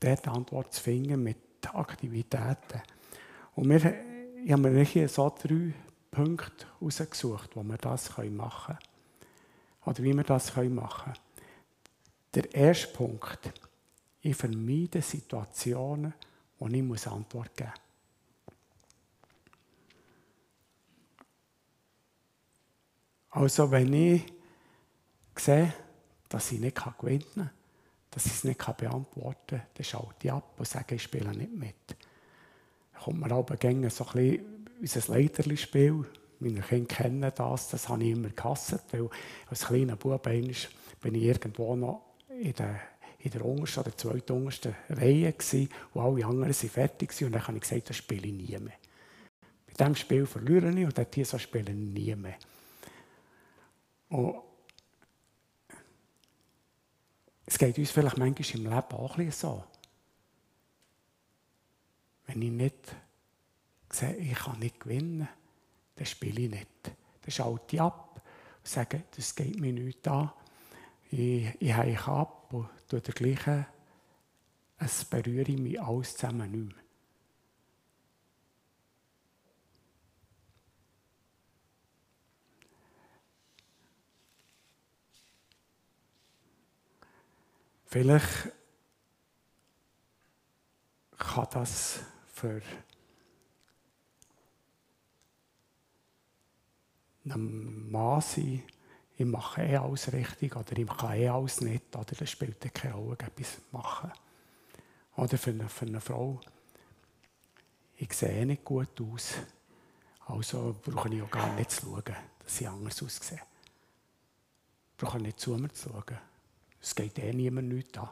dort 0.00 0.28
Antwort 0.28 0.72
zu 0.72 0.82
finden 0.82 1.22
mit 1.22 1.38
Aktivitäten. 1.74 2.82
Und 3.54 3.68
wir, 3.68 4.09
ich 4.44 4.52
habe 4.52 4.70
mir 4.70 4.84
hier 4.84 5.08
so 5.08 5.28
drei 5.28 5.74
Punkte 6.10 6.66
herausgesucht, 6.78 7.54
wo 7.54 7.62
wir 7.62 7.78
das 7.78 8.16
machen 8.16 8.76
können. 8.76 8.78
Oder 9.86 10.02
wie 10.02 10.14
wir 10.14 10.24
das 10.24 10.54
machen 10.56 11.12
können. 11.12 11.16
Der 12.34 12.54
erste 12.54 12.88
Punkt, 12.88 13.52
ich 14.20 14.36
vermeide 14.36 15.02
Situationen, 15.02 16.14
wo 16.58 16.68
ich 16.68 17.06
Antwort 17.06 17.56
geben 17.56 17.70
muss. 17.70 17.80
Also 23.30 23.70
wenn 23.70 23.92
ich 23.92 24.24
sehe, 25.36 25.72
dass 26.28 26.52
ich 26.52 26.60
nicht 26.60 26.76
gewinnen 26.98 27.24
kann, 27.34 27.50
dass 28.10 28.26
ich 28.26 28.32
es 28.32 28.44
nicht 28.44 28.58
beantworten 28.58 29.58
kann, 29.58 29.62
dann 29.74 29.84
schalte 29.84 30.26
ich 30.26 30.32
ab 30.32 30.54
und 30.58 30.66
sage, 30.66 30.96
ich 30.96 31.02
spiele 31.02 31.30
nicht 31.30 31.52
mit. 31.52 31.96
Kommt 33.02 33.20
mir 33.20 33.32
aber 33.32 33.56
gerne 33.56 33.88
so 33.88 34.04
ein 34.08 34.12
bisschen 34.12 34.66
unser 34.80 35.14
Leiterli-Spiel. 35.14 36.04
Meine 36.38 36.60
Kinder 36.60 36.86
kennen 36.86 37.32
das, 37.34 37.68
das 37.68 37.88
habe 37.88 38.04
ich 38.04 38.10
immer 38.10 38.28
gehasst, 38.28 38.76
weil 38.92 39.08
als 39.48 39.66
kleiner 39.66 39.96
Bub 39.96 40.22
bin 40.22 40.50
ich 40.50 40.68
irgendwo 41.02 41.76
noch 41.76 42.02
in 42.28 42.52
der, 42.54 42.80
in 43.18 43.30
der 43.30 43.44
untersten 43.44 43.84
oder 43.84 43.96
zweiten 43.96 44.32
untersten 44.32 44.74
Reihe 44.88 45.32
gewesen, 45.32 45.68
wo 45.92 46.00
alle 46.00 46.24
anderen 46.24 46.52
sind 46.52 46.72
fertig 46.72 47.12
waren 47.12 47.26
und 47.26 47.32
dann 47.32 47.46
habe 47.46 47.56
ich 47.56 47.62
gesagt, 47.62 47.90
das 47.90 47.96
spiele 47.96 48.26
ich 48.26 48.32
nie 48.32 48.58
mehr. 48.58 48.78
Bei 49.66 49.72
diesem 49.78 49.96
Spiel 49.96 50.26
verliere 50.26 50.70
ich 50.70 50.84
und 50.84 50.96
dort 50.96 51.14
hier 51.14 51.24
spiele 51.24 51.70
ich 51.70 51.76
nie 51.76 52.14
mehr. 52.14 52.36
Und 54.08 54.36
es 57.46 57.58
geht 57.58 57.78
uns 57.78 57.90
vielleicht 57.90 58.18
manchmal 58.18 58.60
im 58.60 58.64
Leben 58.64 58.92
auch 58.92 59.18
ein 59.18 59.26
bisschen 59.26 59.50
so. 59.50 59.64
Wenn 62.32 62.42
ich 62.42 62.50
nicht 62.52 62.96
sehe, 63.92 64.14
ich 64.14 64.34
kann 64.36 64.60
nicht 64.60 64.78
gewinnen, 64.78 65.28
dann 65.96 66.06
spiele 66.06 66.42
ich 66.42 66.50
nicht. 66.50 66.68
Dann 66.84 67.30
schalte 67.30 67.74
ich 67.74 67.82
ab 67.82 68.22
und 68.58 68.66
sage, 68.68 69.02
das 69.16 69.34
geht 69.34 69.58
mir 69.58 69.72
nicht 69.72 70.06
an. 70.06 70.30
Ich, 71.10 71.60
ich 71.60 71.74
heike 71.74 72.06
ab 72.06 72.52
und 72.52 72.68
tue 72.88 73.00
dergleichen. 73.00 73.66
Es 74.78 75.04
berühre 75.04 75.50
mich 75.52 75.82
alles 75.82 76.16
zusammen 76.16 76.52
nicht 76.52 76.66
mehr. 76.72 76.84
Vielleicht 87.86 88.52
kann 91.18 91.48
das 91.50 92.04
für 92.40 92.62
einen 97.24 97.90
Mann 97.90 98.20
sein, 98.22 98.62
ich 99.16 99.26
mache 99.26 99.62
eh 99.62 99.76
alles 99.76 100.10
richtig 100.12 100.56
oder 100.56 100.78
ich 100.78 100.86
kann 100.86 101.12
eh 101.12 101.28
alles 101.28 101.60
nicht, 101.60 101.94
oder 101.94 102.14
das 102.18 102.30
spielt 102.30 102.74
keine 102.74 102.94
Rolle, 102.94 103.18
etwas 103.18 103.58
machen. 103.70 104.10
Oder 105.16 105.36
für 105.36 105.50
eine, 105.50 105.68
für 105.68 105.84
eine 105.84 106.00
Frau, 106.00 106.40
ich 107.96 108.12
sehe 108.14 108.30
eh 108.30 108.44
nicht 108.46 108.64
gut 108.64 108.98
aus, 109.02 109.34
also 110.26 110.74
brauche 110.82 111.14
ich 111.14 111.22
auch 111.22 111.30
gar 111.30 111.52
nicht 111.54 111.70
zu 111.70 111.82
schauen, 111.82 112.16
dass 112.42 112.60
ich 112.60 112.68
anders 112.68 113.02
aussehe. 113.02 113.42
Ich 114.92 114.96
brauche 114.96 115.18
nicht 115.18 115.38
zu 115.38 115.56
mir 115.56 115.70
zu 115.72 115.90
schauen. 115.90 116.18
Es 116.80 116.94
geht 116.94 117.18
eh 117.18 117.32
niemand 117.34 117.68
nichts 117.68 117.98
an. 117.98 118.08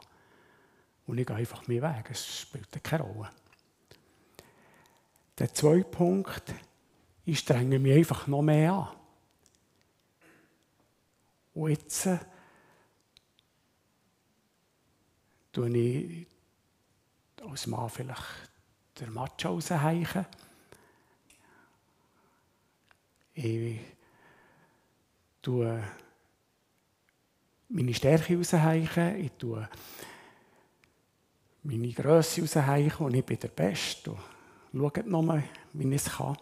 Und 1.07 1.17
ich 1.17 1.25
gehe 1.25 1.35
einfach 1.35 1.67
meinen 1.67 1.81
Weg. 1.81 2.11
Es 2.11 2.41
spielt 2.41 2.83
keine 2.83 3.03
Rolle. 3.03 3.29
Der 5.39 5.53
zweite 5.53 5.85
Punkt, 5.85 6.53
ich 7.23 7.39
strenge 7.39 7.79
mich 7.79 7.95
einfach 7.95 8.27
noch 8.27 8.41
mehr 8.41 8.73
an. 8.73 8.89
Und 11.53 11.71
jetzt 11.71 12.07
äh, 12.07 12.19
tue 15.53 15.69
ich 15.77 16.27
als 17.41 17.67
Mann 17.67 17.89
vielleicht 17.89 18.51
der 18.99 19.11
Macho 19.11 19.53
rausheichen. 19.53 20.25
Ich 23.33 23.79
tue 25.41 25.83
meine 27.69 27.93
Stärke 27.93 28.35
rausheichen, 28.35 29.15
ich 29.23 29.31
tue 29.37 29.69
meine 31.63 31.93
Größe 31.93 32.41
rausheichen 32.41 33.05
und 33.05 33.13
ich 33.13 33.25
bin 33.25 33.39
der 33.39 33.47
Beste. 33.47 34.17
Schaut 34.71 35.05
nochmal, 35.07 35.43
wie 35.73 35.87
ich 35.87 35.95
es 35.95 36.11
kann. 36.11 36.37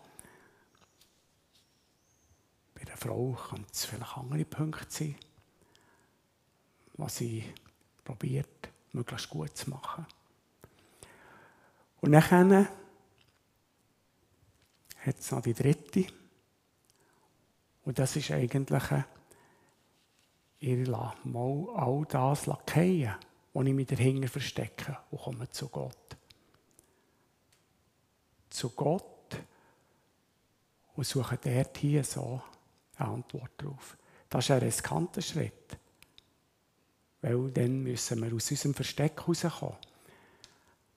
Bei 2.75 2.81
einer 2.81 2.97
Frau 2.97 3.31
kann 3.33 3.65
es 3.71 3.85
vielleicht 3.85 4.17
andere 4.17 4.45
Punkte 4.45 4.85
sein, 4.89 5.15
was 6.95 7.17
sie 7.17 7.43
probiert, 8.03 8.69
möglichst 8.91 9.29
gut 9.29 9.55
zu 9.55 9.69
machen. 9.69 10.05
Und 12.01 12.11
dann 12.11 12.67
hat 15.05 15.19
es 15.19 15.31
noch 15.31 15.41
die 15.41 15.53
dritte. 15.53 16.05
Und 17.85 17.97
das 17.97 18.15
ist 18.17 18.31
eigentlich, 18.31 18.83
ich 20.59 20.87
lasse 20.87 21.27
mal 21.27 21.67
all 21.75 22.05
das 22.09 22.43
fallen, 22.43 23.15
wo 23.53 23.61
ich 23.63 23.73
mich 23.73 23.87
dahinter 23.87 24.27
verstecke 24.27 24.97
und 25.11 25.21
komme 25.21 25.49
zu 25.49 25.69
Gott. 25.69 26.06
Zu 28.57 28.71
Gott 28.71 29.37
und 30.95 31.05
suche 31.05 31.37
dort 31.37 31.77
hier 31.77 32.03
so 32.03 32.41
eine 32.95 33.09
Antwort 33.09 33.51
drauf. 33.55 33.95
Das 34.27 34.45
ist 34.45 34.49
ein 34.49 34.63
riskanter 34.63 35.21
Schritt. 35.21 35.77
Weil 37.21 37.51
dann 37.51 37.83
müssen 37.83 38.19
wir 38.19 38.35
aus 38.35 38.49
unserem 38.49 38.73
Versteck 38.73 39.27
rauskommen. 39.27 39.75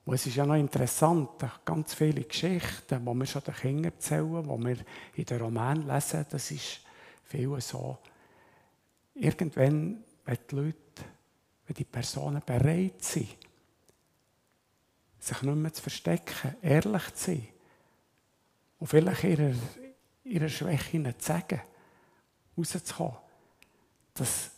Und 0.05 0.15
es 0.15 0.25
ist 0.25 0.37
ja 0.37 0.45
noch 0.47 0.55
interessant, 0.55 1.29
ganz 1.63 1.93
viele 1.93 2.23
Geschichten, 2.23 3.05
die 3.05 3.13
wir 3.13 3.25
schon 3.27 3.43
den 3.43 3.53
Kindern 3.53 3.93
erzählen, 3.93 4.41
die 4.41 4.65
wir 4.65 4.77
in 5.13 5.25
den 5.25 5.41
Romanen 5.41 5.87
lesen, 5.87 6.25
das 6.31 6.49
ist 6.49 6.79
viel 7.25 7.61
so. 7.61 7.99
Irgendwann, 9.13 10.03
wenn 10.25 10.37
die 10.49 10.55
Leute, 10.55 11.03
wenn 11.67 11.75
die 11.75 11.83
Personen 11.83 12.41
bereit 12.43 13.03
sind, 13.03 13.37
sich 15.21 15.41
nicht 15.43 15.55
mehr 15.55 15.73
zu 15.73 15.81
verstecken, 15.81 16.55
ehrlich 16.61 17.13
zu 17.13 17.25
sein 17.25 17.47
und 18.79 18.87
vielleicht 18.87 19.23
ihre, 19.23 19.55
ihre 20.23 20.49
Schwächen 20.49 21.05
zu 21.05 21.25
sagen, 21.25 21.61
rauszukommen, 22.57 23.17
dass 24.15 24.51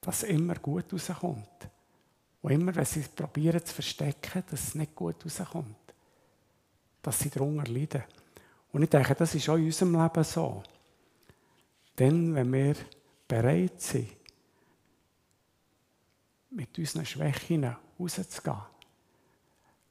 das 0.00 0.22
immer 0.24 0.54
gut 0.56 0.92
rauskommt. 0.92 1.68
Und 2.40 2.52
immer, 2.52 2.74
wenn 2.74 2.84
sie 2.84 3.00
es 3.00 3.08
probieren 3.08 3.64
zu 3.64 3.74
verstecken, 3.74 4.44
dass 4.48 4.68
es 4.68 4.74
nicht 4.74 4.94
gut 4.94 5.24
rauskommt. 5.24 5.76
Dass 7.02 7.18
sie 7.18 7.30
darunter 7.30 7.70
leiden. 7.70 8.04
Und 8.72 8.82
ich 8.82 8.90
denke, 8.90 9.14
das 9.14 9.34
ist 9.34 9.48
auch 9.48 9.56
in 9.56 9.64
unserem 9.64 10.00
Leben 10.00 10.24
so. 10.24 10.62
Denn 11.98 12.34
wenn 12.34 12.52
wir 12.52 12.76
bereit 13.26 13.80
sind, 13.80 14.10
mit 16.50 16.78
unseren 16.78 17.06
Schwächen 17.06 17.64
rauszugehen, 17.98 18.77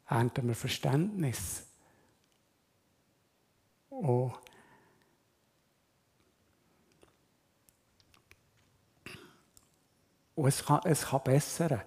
ernten 0.07 0.47
wir 0.47 0.55
Verständnis. 0.55 1.63
Und 3.89 4.33
Und 10.37 10.49
es 10.49 10.63
kann, 10.63 10.81
es 10.83 11.03
kann 11.03 11.23
bessern. 11.23 11.81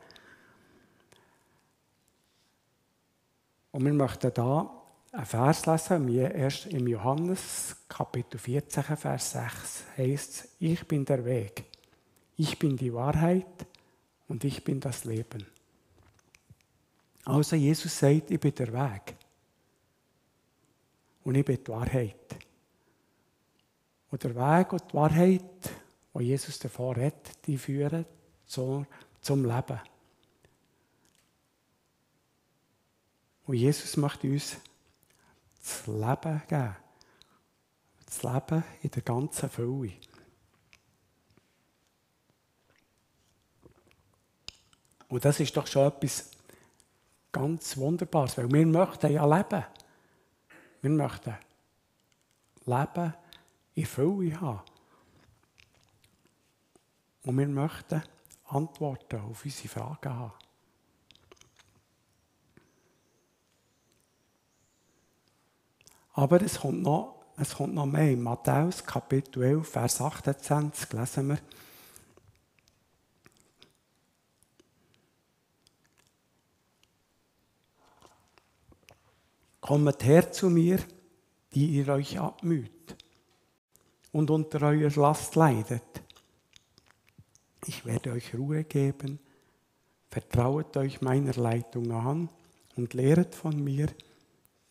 Und 3.71 3.85
wir 3.85 3.93
möchten 3.93 4.35
da 4.35 4.69
einen 5.13 5.25
Vers 5.25 5.67
lesen, 5.67 6.09
erst 6.09 6.67
im 6.67 6.89
Johannes 6.89 7.77
Kapitel 7.89 8.39
14, 8.39 8.83
Vers 8.97 9.31
6 9.31 9.85
heißt 9.97 10.31
es, 10.31 10.49
ich 10.59 10.87
bin 10.89 11.05
der 11.05 11.25
Weg, 11.25 11.65
ich 12.37 12.59
bin 12.59 12.77
die 12.77 12.93
Wahrheit 12.93 13.67
und 14.27 14.43
ich 14.43 14.65
bin 14.65 14.81
das 14.81 15.05
Leben. 15.05 15.47
Also 17.25 17.57
Jesus 17.57 17.99
sagt, 17.99 18.31
ich 18.31 18.41
bin 18.41 18.55
der 18.55 18.73
Weg 18.73 19.17
und 21.25 21.35
ich 21.35 21.45
bin 21.45 21.63
die 21.63 21.69
Wahrheit. 21.69 22.17
Und 24.11 24.25
der 24.25 24.35
Weg 24.35 24.73
und 24.73 24.83
die 24.91 24.95
Wahrheit, 24.95 25.71
wo 26.13 26.21
Jesus 26.21 26.59
davor 26.59 26.97
hat, 26.97 27.47
die 27.47 27.57
führen 27.57 28.05
zum 28.47 28.87
Leben. 29.45 29.81
Und 33.47 33.55
Jesus 33.55 33.97
möchte 33.97 34.29
uns 34.29 34.57
das 35.61 35.87
Leben 35.87 36.43
geben. 36.49 36.77
Das 38.07 38.23
Leben 38.23 38.65
in 38.83 38.91
der 38.91 39.03
ganzen 39.03 39.51
Fülle. 39.51 39.93
Und 45.09 45.25
das 45.25 45.41
ist 45.41 45.57
doch 45.57 45.67
schon 45.67 45.89
etwas 45.89 46.31
ganz 47.33 47.77
Wunderbares, 47.77 48.37
weil 48.39 48.51
wir 48.51 48.67
möchten 48.67 49.13
ja 49.13 49.25
leben. 49.25 49.65
Wir 50.81 50.91
möchten 50.91 51.35
Leben 52.65 53.15
in 53.75 53.87
Fülle 53.87 54.41
haben. 54.41 54.61
Und 57.23 57.39
wir 57.39 57.49
möchten 57.49 58.03
Antworten 58.47 59.21
auf 59.21 59.45
unsere 59.45 59.69
Fragen 59.69 60.15
haben. 60.15 60.33
Aber 66.13 66.43
es 66.43 66.59
kommt 66.61 66.83
noch, 66.83 67.25
es 67.37 67.55
kommt 67.55 67.75
noch 67.75 67.87
mehr. 67.87 68.11
In 68.11 68.23
Matthäus 68.23 68.85
Kapitel 68.85 69.43
11, 69.43 69.69
Vers 69.69 70.01
28 70.01 70.93
lesen 70.93 71.29
wir. 71.29 71.39
Kommt 79.71 80.03
her 80.03 80.33
zu 80.33 80.51
mir, 80.51 80.81
die 81.55 81.67
ihr 81.67 81.87
euch 81.91 82.19
abmüht 82.19 82.97
und 84.11 84.29
unter 84.29 84.63
eurer 84.63 85.01
Last 85.01 85.37
leidet. 85.37 86.03
Ich 87.67 87.85
werde 87.85 88.11
euch 88.11 88.35
Ruhe 88.35 88.65
geben. 88.65 89.21
Vertrauet 90.11 90.77
euch 90.77 91.03
meiner 91.03 91.35
Leitung 91.35 91.93
an 91.93 92.29
und 92.75 92.95
lehret 92.95 93.37
von 93.37 93.63
mir, 93.63 93.87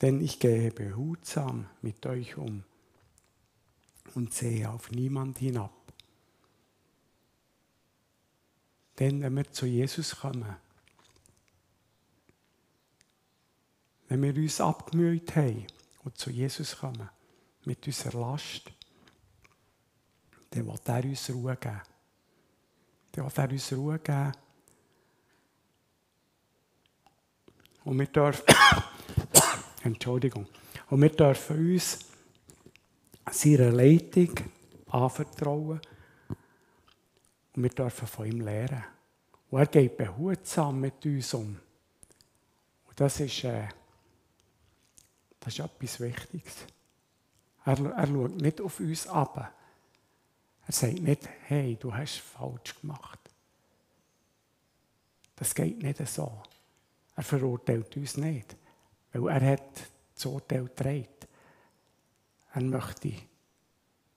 denn 0.01 0.19
ich 0.19 0.38
gehe 0.38 0.69
behutsam 0.69 1.67
mit 1.81 2.05
euch 2.05 2.35
um 2.35 2.65
und 4.15 4.33
sehe 4.33 4.69
auf 4.69 4.91
niemand 4.91 5.38
hinab. 5.38 5.93
Denn 8.99 9.21
wenn 9.21 9.33
wir 9.33 9.49
zu 9.49 9.65
Jesus 9.65 10.19
kommen, 10.19 10.57
wenn 14.09 14.21
wir 14.23 14.35
uns 14.35 14.59
abgemüht 14.59 15.35
haben 15.35 15.65
und 16.03 16.17
zu 16.17 16.31
Jesus 16.31 16.77
kommen, 16.77 17.09
mit 17.65 17.85
unserer 17.85 18.19
Last, 18.19 18.63
dann 20.49 20.65
wird 20.65 20.89
er 20.89 21.03
uns 21.03 21.29
Ruhe 21.29 21.55
geben. 21.55 21.81
Dann 23.11 23.25
wird 23.25 23.37
er 23.37 23.51
uns 23.51 23.73
Ruhe 23.73 23.99
geben. 23.99 24.31
Und 27.85 27.99
wir 27.99 28.07
dürfen 28.07 28.43
Entschuldigung. 29.83 30.47
Und 30.89 31.01
wir 31.01 31.09
dürfen 31.09 31.73
uns 31.73 31.99
seiner 33.29 33.71
Leitung 33.71 34.33
anvertrauen 34.87 35.79
und 37.55 37.63
wir 37.63 37.69
dürfen 37.69 38.07
von 38.07 38.25
ihm 38.25 38.41
lernen. 38.41 38.83
Und 39.51 39.59
er 39.59 39.67
geht 39.67 39.97
behutsam 39.97 40.79
mit 40.79 41.05
uns 41.05 41.33
um. 41.35 41.59
Und 42.87 42.99
das 42.99 43.19
ist, 43.19 43.43
äh, 43.43 43.67
das 45.39 45.54
ist 45.54 45.60
etwas 45.60 45.99
Wichtiges. 45.99 46.56
Er, 47.65 47.80
er 47.80 48.08
schaut 48.08 48.36
nicht 48.41 48.62
auf 48.62 48.80
uns 48.80 49.08
ab. 49.08 49.54
Er 50.65 50.73
sagt 50.73 51.02
nicht, 51.02 51.28
hey, 51.47 51.78
du 51.80 51.93
hast 51.93 52.19
falsch 52.19 52.80
gemacht. 52.80 53.19
Das 55.36 55.56
geht 55.56 55.82
nicht 55.82 56.06
so. 56.08 56.41
Er 57.15 57.23
verurteilt 57.23 57.95
uns 57.97 58.17
nicht. 58.17 58.56
Weil 59.13 59.41
er 59.41 59.54
hat 59.54 59.88
das 60.13 60.25
Urteil 60.25 60.65
getragen. 60.65 61.08
Er 62.54 62.62
möchte 62.62 63.13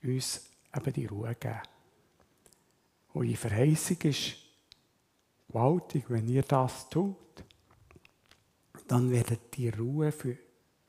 uns 0.03 0.47
eben 0.75 0.93
die 0.93 1.07
Ruhe 1.07 1.35
geben. 1.35 1.61
Und 3.13 3.27
die 3.27 3.37
Verheißung 3.37 3.99
ist 4.03 4.37
gewaltig, 5.49 6.05
wenn 6.09 6.29
ihr 6.29 6.43
das 6.43 6.89
tut, 6.89 7.17
dann 8.89 9.11
werdet 9.11 9.59
ihr 9.59 9.77
Ruhe 9.77 10.11
für, 10.11 10.37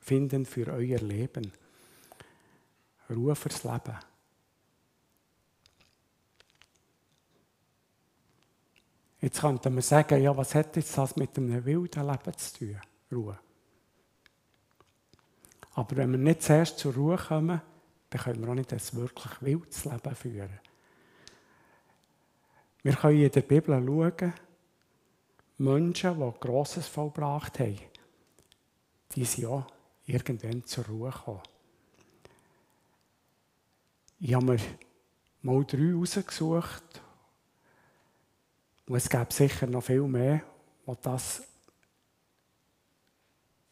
finden 0.04 0.44
für 0.44 0.66
euer 0.66 0.98
Leben. 0.98 1.50
Ruhe 3.08 3.34
fürs 3.34 3.64
Leben. 3.64 3.96
Jetzt 9.22 9.40
könnte 9.40 9.70
man 9.70 9.80
sagen, 9.80 10.22
ja, 10.22 10.36
was 10.36 10.54
hat 10.54 10.76
jetzt 10.76 10.98
das 10.98 11.16
mit 11.16 11.36
einem 11.38 11.64
wilden 11.64 12.06
Leben 12.06 12.36
zu 12.36 12.58
tun? 12.58 12.80
Ruhe. 13.10 13.38
Aber 15.72 15.96
wenn 15.96 16.10
wir 16.12 16.18
nicht 16.18 16.42
zuerst 16.42 16.78
zur 16.78 16.94
Ruhe 16.94 17.16
kommen, 17.16 17.62
dann 18.10 18.20
können 18.20 18.42
wir 18.42 18.50
auch 18.50 18.54
nicht 18.54 18.72
ein 18.74 18.80
wirklich 18.92 19.40
wildes 19.40 19.86
Leben 19.86 20.14
führen. 20.14 20.60
Wir 22.82 22.92
können 22.92 23.22
in 23.22 23.30
der 23.30 23.40
Bibel 23.40 23.82
schauen, 23.82 24.34
Menschen, 25.56 26.20
die 26.20 26.40
Grosses 26.40 26.86
vollbracht 26.86 27.58
haben, 27.58 27.78
die 29.14 29.24
sind 29.24 29.46
auch 29.46 29.66
irgendwann 30.06 30.64
zur 30.64 30.86
Ruhe 30.86 31.10
gekommen. 31.10 31.42
Ich 34.20 34.34
habe 34.34 34.44
mir 34.44 34.58
mal 35.42 35.64
drei 35.64 35.92
rausgesucht. 35.92 37.02
Und 38.86 38.96
es 38.96 39.08
gäbe 39.08 39.32
sicher 39.32 39.66
noch 39.66 39.84
viel 39.84 40.02
mehr, 40.02 40.42
die 40.86 40.92
das 41.02 41.42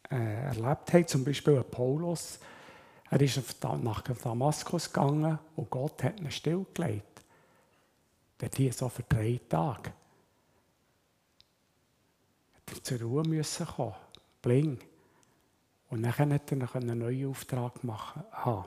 äh, 0.09 0.45
erlebt 0.45 0.93
haben. 0.93 1.07
Zum 1.07 1.23
Beispiel 1.23 1.63
Paulus. 1.63 2.39
Er 3.09 3.21
ist 3.21 3.63
nach 3.63 4.01
Damaskus 4.01 4.91
gegangen 4.91 5.37
und 5.55 5.69
Gott 5.69 6.03
hat 6.03 6.19
ihn 6.19 6.31
stillgelegt. 6.31 7.21
Dort 8.39 8.55
hier 8.55 8.73
so 8.73 8.89
für 8.89 9.03
drei 9.03 9.39
Tage. 9.47 9.93
Hat 12.55 12.75
er 12.75 12.83
zur 12.83 13.01
Ruhe 13.01 13.23
müssen 13.23 13.67
kommen. 13.67 13.95
Bling. 14.41 14.79
Und 15.93 16.01
dann 16.01 16.11
konnte 16.11 16.55
er 16.55 16.75
einen 16.75 16.97
neuen 16.97 17.29
Auftrag 17.29 17.83
machen. 17.83 18.23
Haben. 18.31 18.65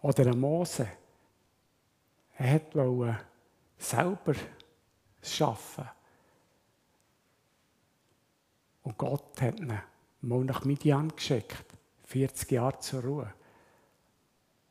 Oder 0.00 0.26
ein 0.26 0.40
Mose. 0.40 0.88
Er 2.36 2.60
wollte 2.74 3.20
selber 3.78 4.34
arbeiten. 4.34 5.88
Und 8.82 8.98
Gott 8.98 9.40
hat 9.40 9.60
ihn 9.60 9.78
mal 10.22 10.44
nach 10.44 10.64
Midian 10.64 11.14
geschickt. 11.14 11.64
40 12.06 12.50
Jahre 12.50 12.80
zur 12.80 13.04
Ruhe. 13.04 13.32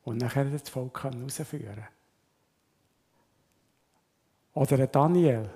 Und 0.03 0.21
dann 0.21 0.29
konnte 0.29 0.49
er 0.49 0.59
das 0.59 0.69
Volk 0.69 1.03
herausführen. 1.05 1.87
Oder 4.55 4.87
Daniel 4.87 5.49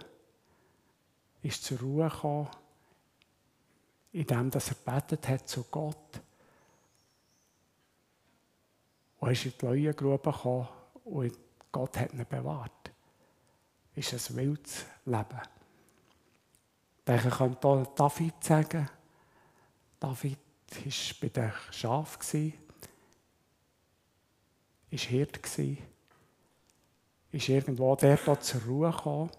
ist 1.43 1.65
zur 1.65 1.79
Ruhe 1.81 2.07
gekommen, 2.07 2.47
indem 4.15 4.49
er 4.49 4.75
betet 4.85 5.27
hat 5.27 5.49
zu 5.49 5.65
Gott. 5.65 6.21
Und 9.17 9.31
ist 9.31 9.45
in 9.45 9.53
die 9.59 9.65
Leuengrube 9.65 10.31
gekommen 10.31 10.69
und 11.03 11.37
Gott 11.69 11.97
hat 11.97 12.13
ihn 12.13 12.25
bewahrt. 12.25 12.91
Ist 13.93 14.13
ein 14.13 14.37
wildes 14.37 14.85
Leben. 15.03 15.41
Ich 17.07 17.37
könnte 17.37 17.87
David 17.93 18.41
sagen, 18.41 18.89
David 19.99 20.39
war 20.69 21.19
bei 21.21 21.29
den 21.29 21.51
Schafen, 21.71 22.53
war 24.91 24.97
Hirt, 24.97 25.39
ist 27.31 27.49
irgendwo 27.49 27.95
dort 27.97 28.43
zur 28.45 28.61
Ruhe 28.61 28.91
gekommen 28.91 29.29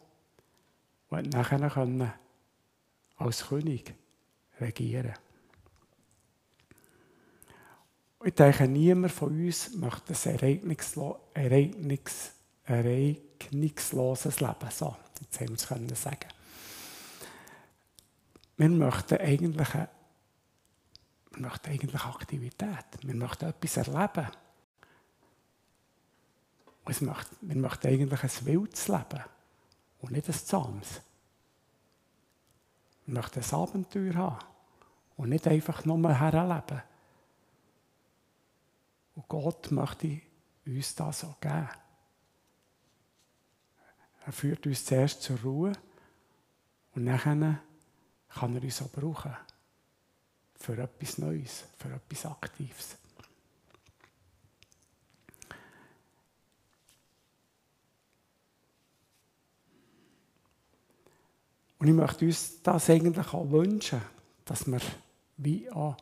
und 1.08 1.32
nachher 1.32 1.70
können 1.70 2.12
als 3.16 3.46
König 3.46 3.94
regieren. 4.60 5.14
Ich 8.24 8.34
denke, 8.34 8.66
niemand 8.66 9.12
von 9.12 9.28
uns 9.28 9.74
möchte 9.74 10.12
ein 10.12 10.34
ereignislo 10.34 11.20
Ereignis 11.34 12.32
ereignisloses 12.66 14.40
Leben. 14.40 14.70
So, 14.70 14.96
jetzt 15.20 15.40
haben 15.40 15.48
wir 15.48 15.56
es 15.56 15.66
können 15.66 15.94
sagen. 15.94 16.28
Wir 18.56 18.68
möchten 18.68 19.18
eigentlich, 19.18 19.74
wir 19.74 19.88
möchten 21.36 21.70
eigentlich 21.70 22.02
Aktivität. 22.02 22.86
Wir 23.02 23.14
möchten 23.14 23.46
etwas 23.46 23.76
erleben. 23.76 24.28
Und 26.84 27.02
möchte, 27.02 27.36
wir 27.40 27.56
möchten 27.56 27.86
eigentlich 27.88 28.22
ein 28.22 28.46
wildes 28.46 28.88
Leben 28.88 29.24
und 30.00 30.12
nicht 30.12 30.28
ein 30.28 30.34
zahmes. 30.34 31.00
Wir 33.06 33.14
möchten 33.14 33.40
ein 33.40 33.54
Abenteuer 33.54 34.14
haben 34.14 34.44
und 35.16 35.28
nicht 35.28 35.46
einfach 35.46 35.84
nur 35.84 36.12
herleben. 36.12 36.82
Und 39.14 39.28
Gott 39.28 39.70
möchte 39.70 40.20
uns 40.66 40.94
das 40.94 41.24
auch 41.24 41.40
geben. 41.40 41.68
Er 44.26 44.32
führt 44.32 44.66
uns 44.66 44.84
zuerst 44.84 45.22
zur 45.22 45.40
Ruhe 45.40 45.72
und 46.94 47.04
nachher 47.04 47.60
kann 48.28 48.56
er 48.56 48.62
uns 48.62 48.82
auch 48.82 48.90
brauchen. 48.90 49.36
Für 50.56 50.76
etwas 50.78 51.18
Neues, 51.18 51.64
für 51.78 51.92
etwas 51.92 52.26
Aktives. 52.26 52.96
Und 61.78 61.88
ich 61.88 61.94
möchte 61.94 62.24
uns 62.24 62.62
das 62.62 62.90
eigentlich 62.90 63.34
auch 63.34 63.50
wünschen, 63.50 64.00
dass 64.44 64.66
wir 64.66 64.80
wie 65.36 65.70
auch 65.70 65.96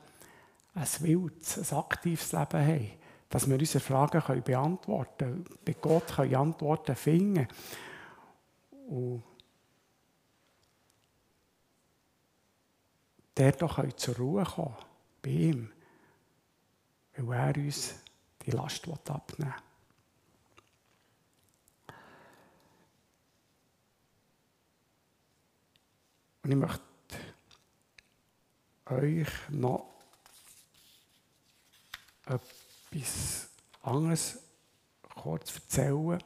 ein 0.75 0.87
wildes, 1.01 1.73
ein 1.73 1.79
aktives 1.79 2.33
Leben 2.33 2.67
haben. 2.67 2.91
Dass 3.29 3.49
wir 3.49 3.59
unsere 3.59 3.81
Fragen 3.81 4.43
beantworten 4.43 5.19
können, 5.19 5.45
bei 5.65 5.73
Gott 5.73 6.07
können 6.15 6.35
Antworten 6.35 6.95
finden 6.95 7.49
und 8.87 9.25
der 13.37 13.53
doch 13.53 13.93
zur 13.97 14.17
Ruhe 14.17 14.45
kommen 14.45 14.77
bei 15.21 15.31
ihm, 15.31 15.73
weil 17.17 17.57
er 17.57 17.65
uns 17.65 17.95
die 18.47 18.53
Last 18.53 18.87
abnehmen 18.89 19.53
will. 19.53 19.74
Und 26.45 26.51
ich 26.51 26.57
möchte 26.57 26.81
euch 28.85 29.29
noch 29.49 29.87
etwas 32.27 33.49
anderes 33.83 34.39
kurz 35.15 35.55
erzählen, 35.55 36.23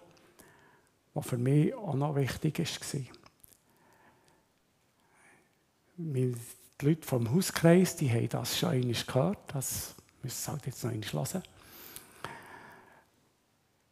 was 1.14 1.26
für 1.26 1.38
mich 1.38 1.72
auch 1.72 1.94
noch 1.94 2.16
wichtig 2.16 2.58
war. 2.58 3.00
Die 5.96 6.34
Leute 6.82 7.06
vom 7.06 7.32
Hauskreis, 7.32 7.94
die 7.94 8.10
haben 8.10 8.28
das 8.28 8.58
schon 8.58 8.70
einmal 8.70 8.94
gehört, 8.94 9.54
das 9.54 9.94
müssen 10.22 10.36
Sie 10.36 10.50
halt 10.50 10.66
jetzt 10.66 10.82
noch 10.82 10.90
einmal 10.90 11.12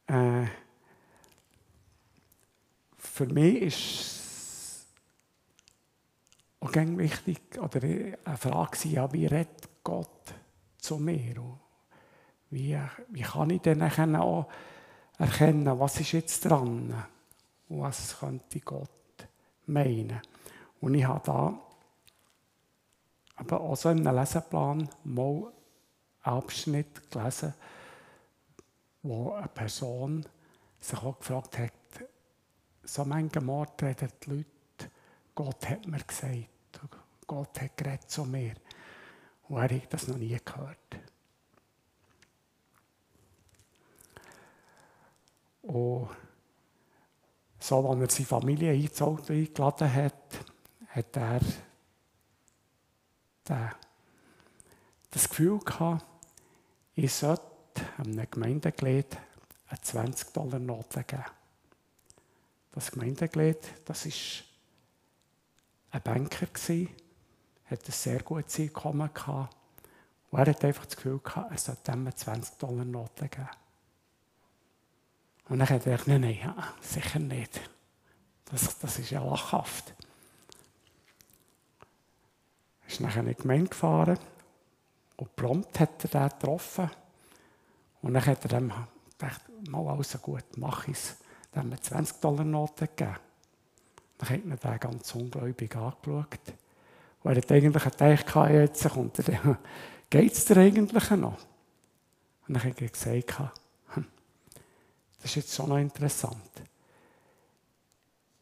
hören. 0.09 0.47
Äh, 0.47 0.51
für 2.99 3.27
mich 3.27 3.62
ist 3.62 4.26
auch 6.66 6.72
ganz 6.72 6.98
wichtig, 6.98 7.59
oder 7.59 7.83
eine 7.83 8.37
Frage 8.37 8.79
war 8.79 8.87
ja, 8.87 9.12
wie 9.12 9.26
redet 9.26 9.68
Gott 9.85 10.35
zu 10.79 10.98
mir? 10.98 11.40
Und 11.40 11.61
wie, 12.50 12.79
wie 13.09 13.22
kann 13.22 13.50
ich 13.50 13.62
dann 13.62 14.16
auch 14.16 14.46
erkennen, 15.18 15.79
was 15.79 16.00
ist 16.00 16.12
jetzt 16.12 16.44
dran? 16.44 16.94
Und 17.68 17.81
was 17.81 18.18
könnte 18.18 18.61
Gott 18.61 18.90
meinen? 19.66 20.20
Und 20.81 20.94
ich 20.94 21.05
habe 21.05 21.22
da 21.24 21.61
aber 23.37 23.61
auch 23.61 23.76
so 23.76 23.90
in 23.90 24.07
einem 24.07 24.18
Leseplan 24.18 24.88
mal 25.05 25.52
einen 26.22 26.37
Abschnitt 26.37 27.11
gelesen, 27.11 27.55
wo 29.02 29.33
eine 29.33 29.48
Person 29.48 30.24
sich 30.81 30.98
auch 31.02 31.18
gefragt 31.18 31.59
hat, 31.59 31.72
so 32.83 33.05
manche 33.05 33.40
Mord 33.40 33.83
reden 33.83 34.09
die 34.24 34.31
Leute, 34.31 34.90
Gott 35.35 35.68
hat 35.68 35.87
mir 35.87 35.98
gesagt. 35.98 36.56
Gott 37.27 37.61
hat 37.61 37.77
geredet 37.77 38.11
zu 38.11 38.25
mir. 38.25 38.55
Und 39.49 39.59
er 39.59 39.83
hat 39.83 39.93
das 39.93 40.09
noch 40.09 40.17
nie 40.17 40.39
gehört. 40.45 40.79
Und 45.62 46.09
so, 47.59 47.89
als 47.89 48.01
er 48.01 48.11
seine 48.11 48.27
Familie 48.27 48.73
eingeladen 48.73 49.93
hat, 49.93 50.45
hat 50.89 51.17
er 51.17 51.41
das 55.11 55.29
Gefühl 55.29 55.59
gehabt, 55.59 56.05
ich 56.95 57.12
sollte 57.12 57.43
einem 57.99 58.31
Gemeindeglied 58.31 59.17
eine 59.69 59.79
20-Dollar-Note 59.81 61.05
geben. 61.05 61.25
Das 62.73 62.91
Gemeindeglied, 62.91 63.59
das 63.85 64.07
war 64.07 64.12
ein 65.91 66.03
Banker, 66.03 66.47
hat 67.66 67.85
ein 67.85 67.92
sehr 67.92 68.22
gutes 68.22 68.59
Einkommen 68.59 69.12
gehabt. 69.12 69.55
Und 70.31 70.38
er 70.38 70.46
hat 70.46 70.64
einfach 70.64 70.87
das 70.87 70.96
Gefühl 70.96 71.18
gehabt, 71.18 71.50
er 71.50 71.59
sollte 71.59 71.92
ihm 71.92 72.14
20 72.14 72.59
Dollar 72.59 72.85
Noten 72.85 73.31
geben. 73.31 73.48
Und 75.48 75.59
dann 75.61 75.68
hat 75.68 75.87
er 75.87 75.92
gesagt, 75.96 76.09
nein, 76.09 76.20
nein, 76.20 76.55
sicher 76.81 77.18
nicht. 77.18 77.61
Das, 78.46 78.79
das 78.79 78.98
ist 78.98 79.11
ja 79.11 79.22
lachhaft. 79.22 79.94
Er 82.83 82.88
ist 82.88 83.00
nachher 83.00 83.22
in 83.22 83.29
die 83.29 83.35
Gemeinde 83.35 83.68
gefahren 83.68 84.18
und 85.16 85.35
prompt 85.37 85.79
hat 85.81 86.05
er 86.05 86.29
den 86.29 86.38
getroffen. 86.38 86.90
Und 88.02 88.14
dann 88.14 88.26
hat 88.26 88.44
er 88.44 88.59
ihm 88.59 88.72
gedacht, 89.18 89.40
mal 89.68 89.88
alles 89.88 90.20
gut, 90.20 90.44
mach 90.57 90.87
es. 90.88 91.16
Dann 91.52 91.64
haben 91.64 91.70
wir 91.70 91.81
20 91.81 92.20
Dollar 92.20 92.44
Noten 92.44 92.87
gegeben. 92.87 93.16
Dann 94.18 94.29
hat 94.29 94.44
man 94.44 94.59
den 94.59 94.81
ganz 94.81 95.14
ungläubig 95.14 95.74
angeschaut. 95.74 96.38
Und 97.22 97.33
er 97.33 97.37
hat 97.37 97.52
eigentlich 97.52 97.83
gedacht, 97.83 98.50
jetzt 98.52 98.88
kommt 98.88 99.18
er, 99.29 99.59
geht 100.11 100.33
es 100.33 100.44
dir 100.44 100.59
eigentlich 100.59 101.11
noch? 101.11 101.38
Und 102.46 102.55
dann 102.55 102.62
hat 102.62 102.81
er 102.81 102.88
gesagt, 102.88 103.38
hm, 103.94 104.07
das 105.20 105.31
ist 105.31 105.35
jetzt 105.37 105.55
schon 105.55 105.68
noch 105.68 105.79
interessant. 105.79 106.50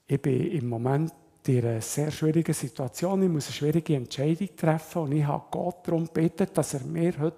Ich 0.07 0.21
bin 0.21 0.51
im 0.51 0.69
Moment 0.69 1.13
in 1.47 1.65
einer 1.65 1.81
sehr 1.81 2.11
schwierigen 2.11 2.55
Situation. 2.55 3.23
Ich 3.23 3.29
muss 3.29 3.47
eine 3.47 3.55
schwierige 3.55 3.97
Entscheidung 3.97 4.49
treffen 4.57 5.03
und 5.03 5.13
ich 5.13 5.25
habe 5.25 5.45
Gott 5.51 5.87
darum 5.87 6.07
gebeten, 6.07 6.49
dass 6.53 6.75
er 6.75 6.81
mir 6.81 7.19
heute 7.19 7.37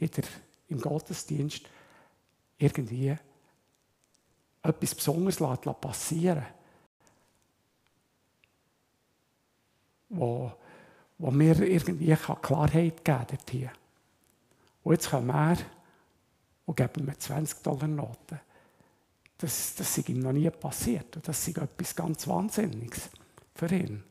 der, 0.00 0.24
im 0.68 0.80
Gottesdienst 0.80 1.62
irgendwie 2.58 3.16
etwas 4.62 4.94
Besonderes 4.94 5.38
passieren 5.80 6.38
lässt. 6.38 6.55
Wo, 10.08 10.52
wo 11.18 11.30
mir 11.30 11.60
irgendwie 11.60 12.14
Klarheit 12.14 13.04
geben 13.04 13.26
kann. 13.46 13.70
Und 14.82 14.92
jetzt 14.92 15.10
kommt 15.10 15.30
er 15.30 15.56
und 16.66 16.76
gibt 16.76 17.00
mir 17.00 17.18
20 17.18 17.62
Dollar 17.62 17.88
Noten. 17.88 18.40
Das, 19.38 19.74
das 19.74 19.98
ist 19.98 20.08
ihm 20.08 20.20
noch 20.20 20.32
nie 20.32 20.48
passiert. 20.50 21.16
Und 21.16 21.26
das 21.26 21.46
ist 21.46 21.58
etwas 21.58 21.94
ganz 21.94 22.26
Wahnsinniges 22.26 23.10
für 23.54 23.66
ihn. 23.74 24.02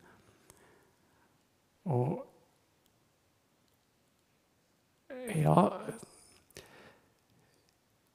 Und 1.84 2.20
ja, 5.34 5.80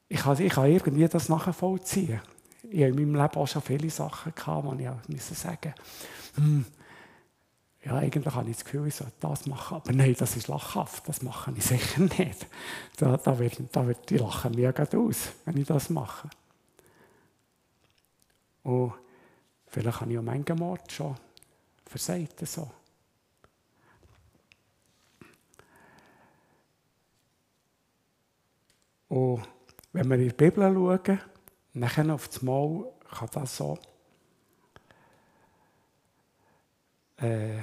ich 0.07 0.19
kann, 0.19 0.39
ich 0.39 0.53
kann 0.53 0.69
irgendwie 0.69 1.07
das 1.07 1.29
nachvollziehen. 1.29 2.21
Ich 2.63 2.81
habe 2.81 2.89
in 2.89 2.95
meinem 2.95 3.15
Leben 3.15 3.35
auch 3.35 3.47
schon 3.47 3.61
viele 3.61 3.89
Sachen 3.89 4.35
gehabt, 4.35 4.65
wo 4.65 4.73
ich 4.73 5.07
musste 5.07 5.33
sagen 5.35 5.73
hm, 6.35 6.65
ja, 7.83 7.95
eigentlich 7.95 8.35
habe 8.35 8.49
ich 8.49 8.57
das 8.57 8.65
Gefühl, 8.65 8.87
ich 8.87 8.95
sollte 8.95 9.13
das 9.19 9.47
machen. 9.47 9.77
Aber 9.77 9.91
nein, 9.91 10.15
das 10.17 10.35
ist 10.35 10.47
lachhaft, 10.47 11.07
das 11.07 11.23
mache 11.23 11.51
ich 11.55 11.65
sicher 11.65 12.01
nicht. 12.17 12.45
Da, 12.97 13.17
da, 13.17 13.39
wird, 13.39 13.59
da 13.71 13.87
wird 13.87 14.09
die 14.09 14.17
lachen 14.17 14.53
mir 14.53 14.71
gerade 14.71 14.99
aus, 14.99 15.31
wenn 15.45 15.57
ich 15.57 15.67
das 15.67 15.89
mache. 15.89 16.29
Und 18.63 18.93
vielleicht 19.67 19.99
habe 19.99 20.11
ich 20.11 20.19
auch 20.19 20.23
manchen 20.23 20.59
Mord 20.59 20.91
schon 20.91 21.15
versagt. 21.85 22.47
So. 22.47 22.69
Und 29.09 29.41
wenn 29.91 30.07
wir 30.07 30.17
in 30.17 30.29
die 30.29 30.35
Bibel 30.35 30.71
schauen, 30.71 31.19
nachher 31.73 32.13
auf 32.13 32.27
das 32.27 32.41
Mal 32.43 32.85
kann 33.09 33.29
das 33.33 33.57
so 33.57 33.77
äh, 37.21 37.59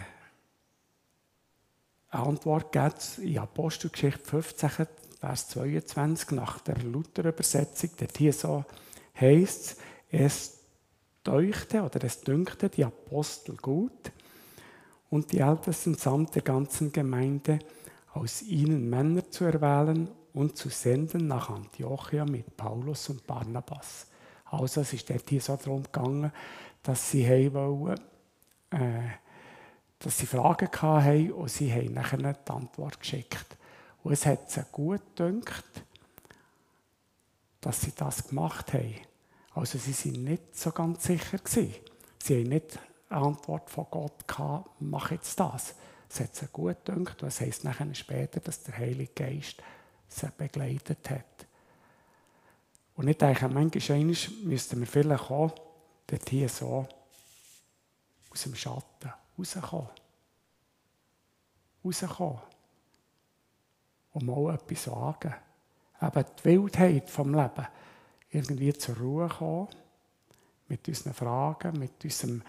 Antwort 2.10 2.72
gibt 2.72 3.18
in 3.18 3.38
Apostelgeschichte 3.38 4.24
15, 4.24 4.86
Vers 5.20 5.48
22 5.48 6.30
nach 6.30 6.60
der 6.60 6.78
Luther-Übersetzung. 6.78 7.90
Dort 7.98 8.16
hier 8.16 8.32
so 8.32 8.64
heißt 9.20 9.76
es, 10.10 10.58
deuchte 11.24 11.82
oder 11.82 12.02
es 12.04 12.20
dünkte 12.20 12.70
die 12.70 12.84
Apostel 12.84 13.56
gut 13.56 14.12
und 15.10 15.32
die 15.32 15.40
Ältesten 15.40 15.94
samt 15.94 16.34
der 16.34 16.42
ganzen 16.42 16.92
Gemeinde 16.92 17.58
aus 18.14 18.42
ihnen 18.42 18.88
Männer 18.88 19.28
zu 19.30 19.44
erwählen 19.44 20.08
und 20.32 20.56
zu 20.56 20.68
senden 20.68 21.26
nach 21.26 21.50
Antiochia 21.50 22.24
mit 22.24 22.56
Paulus 22.56 23.08
und 23.08 23.26
Barnabas. 23.26 24.06
Also 24.46 24.80
es 24.80 24.92
ist 24.92 25.10
dort 25.10 25.28
hier 25.28 25.40
so 25.40 25.56
darum 25.56 25.82
gegangen, 25.82 26.32
dass 26.82 27.10
sie 27.10 27.52
wollen, 27.52 28.00
äh, 28.70 29.10
dass 29.98 30.18
sie 30.18 30.26
Fragen 30.26 30.68
hatten 30.70 31.32
und 31.32 31.50
sie 31.50 31.72
haben 31.72 31.92
nachher 31.94 32.32
die 32.32 32.50
Antwort 32.50 33.00
geschickt. 33.00 33.56
Und 34.02 34.12
es 34.12 34.26
hat 34.26 34.50
sie 34.50 34.64
gut 34.70 35.02
gedacht, 35.16 35.64
dass 37.60 37.80
sie 37.80 37.92
das 37.96 38.28
gemacht 38.28 38.72
haben. 38.72 38.94
Also 39.54 39.78
sie 39.78 39.92
sind 39.92 40.22
nicht 40.22 40.56
so 40.56 40.70
ganz 40.70 41.04
sicher 41.04 41.38
gewesen. 41.38 41.74
Sie 42.22 42.40
haben 42.40 42.48
nicht 42.48 42.78
eine 43.08 43.20
Antwort 43.22 43.68
von 43.70 43.86
Gott 43.90 44.28
gehabt, 44.28 44.70
mach 44.80 45.10
jetzt 45.10 45.38
das. 45.40 45.74
Es 46.08 46.20
hat 46.20 46.34
sie 46.34 46.46
gut 46.52 46.84
gedacht 46.84 47.22
und 47.22 47.28
es 47.28 47.40
heisst 47.40 47.64
nachher 47.64 47.92
später, 47.94 48.40
dass 48.40 48.62
der 48.62 48.78
Heilige 48.78 49.12
Geist 49.12 49.56
sie 50.06 50.28
begleitet 50.36 51.10
hat. 51.10 51.46
Und 52.94 53.08
ich 53.08 53.18
denke, 53.18 53.48
manchmal 53.48 53.98
müssten 53.98 54.80
wir 54.80 54.86
vielleicht 54.86 55.30
auch 55.30 55.54
dort 56.06 56.28
hier 56.28 56.48
so 56.48 56.86
aus 58.30 58.42
dem 58.42 58.54
Schatten 58.54 59.12
rauskommen. 59.38 59.88
Rauskommen. 61.84 62.42
Und 64.12 64.26
mal 64.26 64.54
etwas 64.54 64.84
sagen. 64.84 65.34
Eben 66.00 66.24
die 66.38 66.44
Wildheit 66.44 67.10
vom 67.10 67.34
Leben. 67.34 67.66
Irgendwie 68.30 68.72
zur 68.72 68.96
Ruhe 68.96 69.28
kommen. 69.28 69.68
Mit 70.68 70.86
unseren 70.86 71.14
Fragen, 71.14 71.78
mit 71.78 72.04
unserem, 72.04 72.42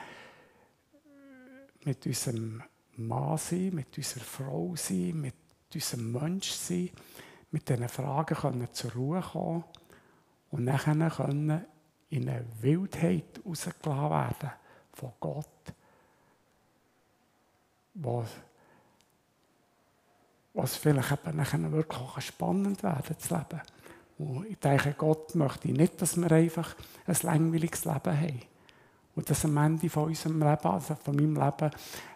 mit 1.85 2.05
unserem 2.05 2.63
Mann 2.97 3.37
sein, 3.37 3.71
mit 3.73 3.97
unserer 3.97 4.23
Frau 4.23 4.75
sein, 4.75 5.21
mit 5.21 5.35
unserem 5.73 6.11
Mensch 6.11 6.51
sein. 6.51 6.89
Mit 7.51 7.69
diesen 7.69 7.87
Fragen 7.87 8.35
können 8.35 8.73
zur 8.73 8.91
Ruhe 8.93 9.21
kommen. 9.21 9.63
Und 10.51 10.65
nachher 10.65 11.09
können 11.09 11.65
in 12.09 12.27
eine 12.27 12.45
Wildheit 12.61 13.39
rausgelassen 13.45 14.09
werden 14.09 14.51
von 14.91 15.13
Gott 15.19 15.73
was, 18.01 18.29
was 20.53 20.75
vielleicht 20.75 21.11
eben 21.11 21.37
nachher 21.37 21.71
wirklich 21.71 22.25
spannend 22.25 22.83
werden 22.83 23.15
das 23.17 23.29
Leben. 23.29 23.61
Und 24.17 24.45
ich 24.49 24.59
denke, 24.59 24.93
Gott 24.97 25.35
möchte 25.35 25.69
nicht, 25.69 26.01
dass 26.01 26.17
wir 26.17 26.31
einfach 26.31 26.75
ein 27.05 27.17
langweiliges 27.21 27.85
Leben 27.85 28.19
haben. 28.19 28.41
Und 29.15 29.29
dass 29.29 29.45
am 29.45 29.57
Ende 29.57 29.89
von 29.89 30.05
unserem 30.05 30.39
Leben, 30.39 30.67
also 30.67 30.95
von 30.95 31.15
meinem 31.15 31.35
Leben, 31.35 31.71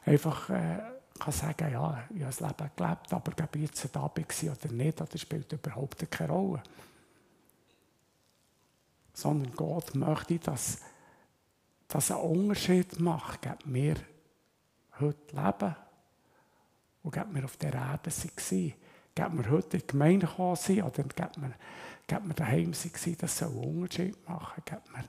einfach 0.06 0.50
äh, 0.50 0.80
kann 1.20 1.34
sagen, 1.34 1.72
ja, 1.72 2.04
ich 2.10 2.22
habe 2.22 2.26
das 2.26 2.40
Leben 2.40 2.72
gelebt, 2.76 3.14
aber 3.14 3.44
ob 3.44 3.56
ich 3.56 3.62
jetzt 3.62 3.96
da 3.96 4.08
bin 4.08 4.26
oder 4.26 4.74
nicht, 4.74 5.00
das 5.00 5.22
spielt 5.22 5.52
überhaupt 5.52 6.12
keine 6.12 6.32
Rolle. 6.32 6.64
Sondern 9.14 9.54
Gott 9.56 9.96
möchte, 9.96 10.40
dass 10.40 10.80
das 11.88 12.12
einen 12.12 12.22
Unterschied 12.22 13.00
macht, 13.00 13.42
gibt 13.42 13.66
mir 13.68 13.96
heute 15.04 15.36
leben 15.36 15.76
und 17.04 17.12
gab 17.12 17.32
mir 17.32 17.44
auf 17.44 17.58
der 17.58 17.74
Erde 17.74 18.12
waren. 18.12 18.74
Gab 19.16 19.34
mir 19.34 19.50
heute 19.50 19.78
in 19.78 19.82
die 19.82 19.88
Gemeinde 19.88 20.26
gekommen 20.26 20.56
sein 20.56 20.82
oder 20.82 21.04
gab 21.04 21.38
mir, 21.38 21.54
gab 22.08 22.26
mir 22.26 22.34
daheim 22.34 22.74
sein, 22.74 23.16
das 23.20 23.38
soll 23.38 23.50
einen 23.50 23.82
Unterschied 23.82 24.28
machen. 24.28 24.64
Gab 24.66 24.90
mir 24.90 25.04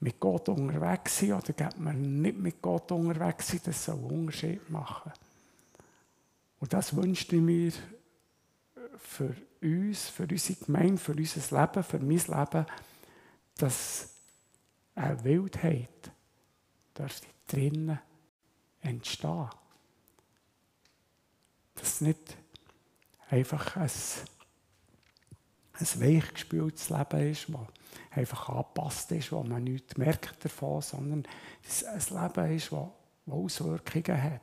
mit 0.00 0.20
Gott 0.20 0.48
unterwegs 0.48 1.18
sein 1.18 1.32
oder 1.32 1.52
gab 1.52 1.78
mir 1.78 1.94
nicht 1.94 2.38
mit 2.38 2.62
Gott 2.62 2.92
unterwegs 2.92 3.48
sein, 3.48 3.60
das 3.64 3.84
soll 3.84 3.96
einen 3.96 4.04
Unterschied 4.04 4.70
machen. 4.70 5.12
Und 6.60 6.72
das 6.72 6.94
wünschte 6.94 7.36
ich 7.36 7.42
mir 7.42 7.72
für 8.98 9.34
uns, 9.62 10.08
für 10.08 10.24
unsere 10.24 10.64
Gemeinde, 10.64 10.98
für 10.98 11.12
unser 11.12 11.60
Leben, 11.60 11.82
für 11.82 11.98
mein 11.98 12.18
Leben, 12.18 12.66
dass 13.56 14.14
eine 14.94 15.24
Wildheit 15.24 16.12
dürfte 16.96 17.26
drinnen 17.48 17.98
entstehen. 18.82 19.48
Dass 21.74 21.94
es 21.94 22.00
nicht 22.00 22.36
einfach 23.30 23.76
ein, 23.76 23.90
ein 25.74 26.00
weichgespültes 26.00 26.90
Leben 26.90 27.32
ist, 27.32 27.48
das 27.48 27.60
einfach 28.10 28.48
angepasst 28.48 29.12
ist, 29.12 29.32
wo 29.32 29.42
man 29.42 29.64
nichts 29.64 29.96
merkt 29.96 30.44
davon, 30.44 30.82
sondern 30.82 31.26
es 31.66 31.84
ein 31.84 32.22
Leben 32.22 32.56
ist, 32.56 32.72
das 32.72 33.34
Auswirkungen 33.34 34.22
hat 34.22 34.40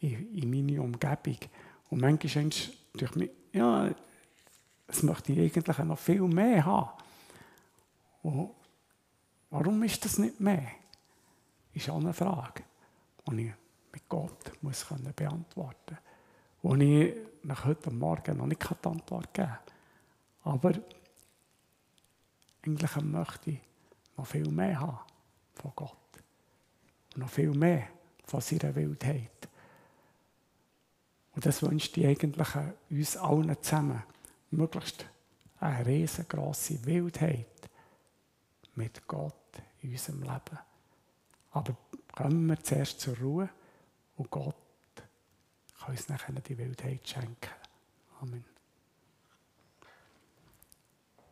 in, 0.00 0.34
in 0.34 0.50
meine 0.50 0.82
Umgebung. 0.82 1.38
Und 1.90 2.00
manchmal 2.00 2.50
durch 2.94 3.14
mich, 3.16 3.30
ja, 3.52 3.94
das 4.86 5.02
möchte 5.02 5.32
ich 5.32 5.56
eigentlich 5.56 5.78
noch 5.78 5.98
viel 5.98 6.22
mehr 6.22 6.64
haben. 6.64 6.90
Und 8.22 8.50
warum 9.50 9.82
ist 9.82 10.04
das 10.04 10.18
nicht 10.18 10.40
mehr? 10.40 10.66
Ist 11.72 11.90
auch 11.90 12.00
eine 12.00 12.12
Frage 12.12 12.62
die 13.30 13.48
ich 13.48 13.52
mit 13.92 14.08
Gott 14.08 14.52
muss 14.62 14.86
können 14.86 15.12
beantworten 15.14 15.98
muss. 16.62 16.78
Die 16.78 17.06
ich 17.06 17.16
nach 17.42 17.64
heute 17.64 17.90
Morgen 17.90 18.36
noch 18.36 18.46
nicht 18.46 18.62
die 18.62 18.88
Antwort 18.88 19.32
geben 19.32 19.48
kann. 19.48 20.52
Aber 20.52 20.72
eigentlich 22.64 22.96
möchte 22.96 23.50
ich 23.50 23.60
noch 24.16 24.26
viel 24.26 24.48
mehr 24.50 24.80
haben 24.80 24.98
von 25.54 25.72
Gott. 25.74 25.96
Und 27.14 27.20
noch 27.20 27.28
viel 27.28 27.50
mehr 27.50 27.88
von 28.24 28.40
seiner 28.40 28.74
Wildheit. 28.74 29.48
Und 31.34 31.44
das 31.44 31.62
wünscht 31.62 31.96
ich 31.96 32.06
eigentlich 32.06 32.48
uns 32.90 33.16
allen 33.16 33.62
zusammen. 33.62 34.02
Möglichst 34.50 35.06
eine 35.60 35.86
riesengroße 35.86 36.84
Wildheit 36.86 37.46
mit 38.74 39.06
Gott 39.06 39.34
in 39.82 39.92
unserem 39.92 40.22
Leben. 40.22 40.58
Aber 41.52 41.76
kommen 42.16 42.46
wir 42.46 42.60
zuerst 42.60 43.00
zur 43.00 43.16
Ruhe 43.18 43.48
und 44.16 44.30
Gott 44.30 44.56
kann 45.78 45.90
uns 45.90 46.08
nachher 46.08 46.32
die 46.32 46.58
Wildheit 46.58 47.06
schenken. 47.06 47.50
Amen. 48.20 48.55